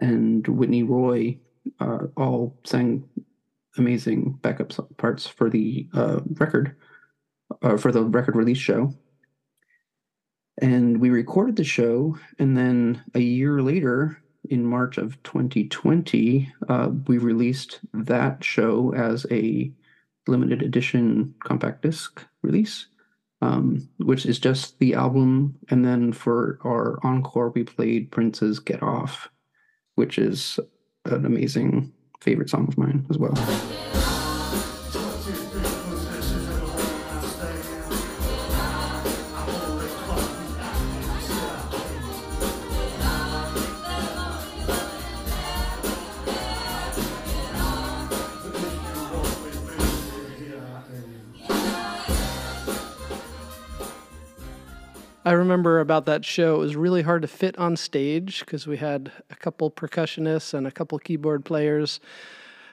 and 0.00 0.46
Whitney 0.48 0.82
Roy 0.82 1.38
uh, 1.78 2.06
all 2.16 2.58
sang 2.64 3.04
amazing 3.76 4.38
backup 4.42 4.72
parts 4.96 5.26
for 5.26 5.50
the 5.50 5.88
uh, 5.94 6.20
record 6.38 6.76
uh, 7.62 7.76
for 7.76 7.92
the 7.92 8.02
record 8.04 8.36
release 8.36 8.58
show. 8.58 8.92
And 10.60 11.00
we 11.00 11.10
recorded 11.10 11.56
the 11.56 11.64
show, 11.64 12.18
and 12.38 12.56
then 12.56 13.02
a 13.14 13.20
year 13.20 13.62
later, 13.62 14.22
in 14.50 14.66
March 14.66 14.98
of 14.98 15.22
2020, 15.22 16.52
uh, 16.68 16.90
we 17.06 17.18
released 17.18 17.78
that 17.94 18.42
show 18.42 18.92
as 18.94 19.24
a 19.30 19.72
limited 20.26 20.60
edition 20.60 21.34
compact 21.42 21.82
disc 21.82 22.24
release, 22.42 22.86
um, 23.40 23.88
which 23.98 24.26
is 24.26 24.38
just 24.38 24.78
the 24.80 24.94
album. 24.94 25.56
And 25.70 25.84
then 25.84 26.12
for 26.12 26.58
our 26.64 26.98
encore, 27.04 27.50
we 27.50 27.62
played 27.62 28.10
Prince's 28.10 28.58
Get 28.58 28.82
Off, 28.82 29.28
which 29.94 30.18
is 30.18 30.58
an 31.04 31.24
amazing 31.24 31.92
favorite 32.20 32.50
song 32.50 32.66
of 32.68 32.76
mine 32.76 33.06
as 33.08 33.18
well. 33.18 33.34
I 55.30 55.34
remember 55.34 55.78
about 55.78 56.06
that 56.06 56.24
show, 56.24 56.56
it 56.56 56.58
was 56.58 56.74
really 56.74 57.02
hard 57.02 57.22
to 57.22 57.28
fit 57.28 57.56
on 57.56 57.76
stage 57.76 58.40
because 58.40 58.66
we 58.66 58.78
had 58.78 59.12
a 59.30 59.36
couple 59.36 59.70
percussionists 59.70 60.54
and 60.54 60.66
a 60.66 60.72
couple 60.72 60.98
keyboard 60.98 61.44
players. 61.44 62.00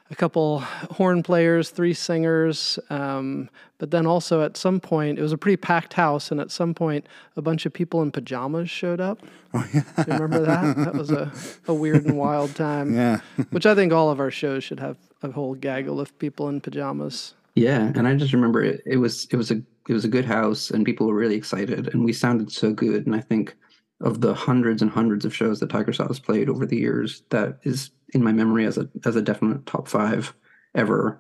a 0.09 0.15
couple 0.15 0.61
horn 0.89 1.21
players, 1.21 1.69
three 1.69 1.93
singers, 1.93 2.79
um, 2.89 3.47
but 3.77 3.91
then 3.91 4.07
also 4.07 4.41
at 4.41 4.57
some 4.57 4.79
point 4.79 5.19
it 5.19 5.21
was 5.21 5.33
a 5.33 5.37
pretty 5.37 5.57
packed 5.57 5.93
house, 5.93 6.31
and 6.31 6.41
at 6.41 6.49
some 6.49 6.73
point 6.73 7.05
a 7.35 7.43
bunch 7.43 7.67
of 7.67 7.73
people 7.73 8.01
in 8.01 8.09
pajamas 8.09 8.71
showed 8.71 8.99
up. 8.99 9.19
Oh 9.53 9.63
yeah, 9.71 9.83
you 10.07 10.13
remember 10.13 10.39
that? 10.39 10.77
That 10.77 10.95
was 10.95 11.11
a, 11.11 11.31
a 11.67 11.73
weird 11.75 12.05
and 12.05 12.17
wild 12.17 12.55
time. 12.55 12.95
Yeah. 12.95 13.19
which 13.51 13.67
I 13.67 13.75
think 13.75 13.93
all 13.93 14.09
of 14.09 14.19
our 14.19 14.31
shows 14.31 14.63
should 14.63 14.79
have 14.79 14.97
a 15.21 15.29
whole 15.29 15.53
gaggle 15.53 15.99
of 15.99 16.17
people 16.17 16.49
in 16.49 16.59
pajamas. 16.61 17.35
Yeah, 17.53 17.91
and 17.93 18.07
I 18.07 18.15
just 18.15 18.33
remember 18.33 18.63
it. 18.63 18.81
It 18.83 18.97
was 18.97 19.27
it 19.29 19.35
was 19.35 19.51
a 19.51 19.61
it 19.89 19.93
was 19.93 20.05
a 20.05 20.09
good 20.09 20.25
house, 20.25 20.69
and 20.69 20.85
people 20.85 21.07
were 21.07 21.15
really 21.15 21.35
excited, 21.35 21.93
and 21.93 22.03
we 22.03 22.13
sounded 22.13 22.51
so 22.51 22.73
good. 22.73 23.05
And 23.05 23.15
I 23.15 23.21
think 23.21 23.55
of 24.01 24.21
the 24.21 24.33
hundreds 24.33 24.81
and 24.81 24.91
hundreds 24.91 25.25
of 25.25 25.35
shows 25.35 25.59
that 25.59 25.69
Tiger 25.69 25.93
Saw 25.93 26.07
has 26.07 26.19
played 26.19 26.49
over 26.49 26.65
the 26.65 26.77
years, 26.77 27.23
that 27.29 27.59
is 27.63 27.91
in 28.13 28.23
my 28.23 28.31
memory 28.31 28.65
as 28.65 28.77
a 28.77 28.89
as 29.05 29.15
a 29.15 29.21
definite 29.21 29.65
top 29.65 29.87
five 29.87 30.33
ever 30.75 31.19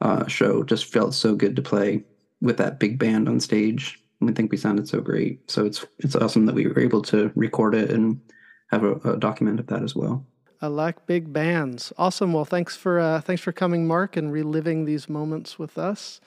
uh, 0.00 0.26
show. 0.26 0.62
Just 0.62 0.86
felt 0.86 1.14
so 1.14 1.34
good 1.34 1.56
to 1.56 1.62
play 1.62 2.04
with 2.40 2.56
that 2.58 2.78
big 2.78 2.98
band 2.98 3.28
on 3.28 3.40
stage. 3.40 4.02
And 4.20 4.28
we 4.28 4.34
think 4.34 4.50
we 4.50 4.58
sounded 4.58 4.88
so 4.88 5.00
great. 5.00 5.50
So 5.50 5.64
it's 5.64 5.84
it's 5.98 6.16
awesome 6.16 6.46
that 6.46 6.54
we 6.54 6.66
were 6.66 6.80
able 6.80 7.02
to 7.02 7.32
record 7.34 7.74
it 7.74 7.90
and 7.90 8.20
have 8.68 8.84
a, 8.84 8.94
a 8.96 9.16
document 9.16 9.60
of 9.60 9.66
that 9.68 9.82
as 9.82 9.96
well. 9.96 10.24
I 10.62 10.66
like 10.66 11.06
big 11.06 11.32
bands. 11.32 11.90
Awesome. 11.96 12.34
Well, 12.34 12.44
thanks 12.44 12.76
for 12.76 13.00
uh, 13.00 13.20
thanks 13.22 13.40
for 13.40 13.52
coming, 13.52 13.86
Marc, 13.86 14.16
and 14.16 14.30
reliving 14.30 14.84
these 14.84 15.08
moments 15.08 15.58
with 15.58 15.78
us. 15.78 16.20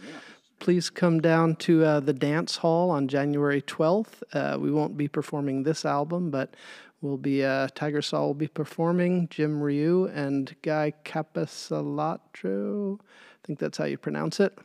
Please 0.63 0.89
come 0.89 1.19
down 1.19 1.57
to 1.57 1.83
uh, 1.83 1.99
the 1.99 2.13
dance 2.13 2.55
hall 2.55 2.89
on 2.89 3.09
January 3.09 3.61
twelfth. 3.61 4.23
Uh, 4.31 4.55
we 4.57 4.71
won't 4.71 4.95
be 4.95 5.09
performing 5.09 5.63
this 5.63 5.83
album, 5.83 6.31
but 6.31 6.55
we'll 7.01 7.17
be 7.17 7.43
uh, 7.43 7.67
Tiger 7.75 8.01
Saw 8.01 8.27
will 8.27 8.33
be 8.33 8.47
performing 8.47 9.27
Jim 9.27 9.61
Ryu 9.61 10.05
and 10.05 10.55
Guy 10.61 10.93
Capecelatro. 11.03 12.97
I 12.97 13.45
think 13.45 13.59
that's 13.59 13.77
how 13.77 13.83
you 13.83 13.97
pronounce 13.97 14.39
it. 14.39 14.57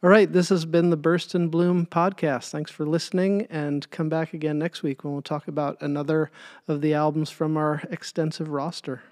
All 0.00 0.10
right, 0.10 0.32
this 0.32 0.48
has 0.50 0.64
been 0.64 0.90
the 0.90 0.96
Burst 0.96 1.34
and 1.34 1.50
Bloom 1.50 1.86
podcast. 1.86 2.50
Thanks 2.50 2.70
for 2.70 2.86
listening, 2.86 3.48
and 3.50 3.90
come 3.90 4.08
back 4.08 4.32
again 4.32 4.60
next 4.60 4.84
week 4.84 5.02
when 5.02 5.12
we'll 5.12 5.22
talk 5.22 5.48
about 5.48 5.76
another 5.82 6.30
of 6.68 6.82
the 6.82 6.94
albums 6.94 7.30
from 7.30 7.56
our 7.56 7.82
extensive 7.90 8.48
roster. 8.48 9.02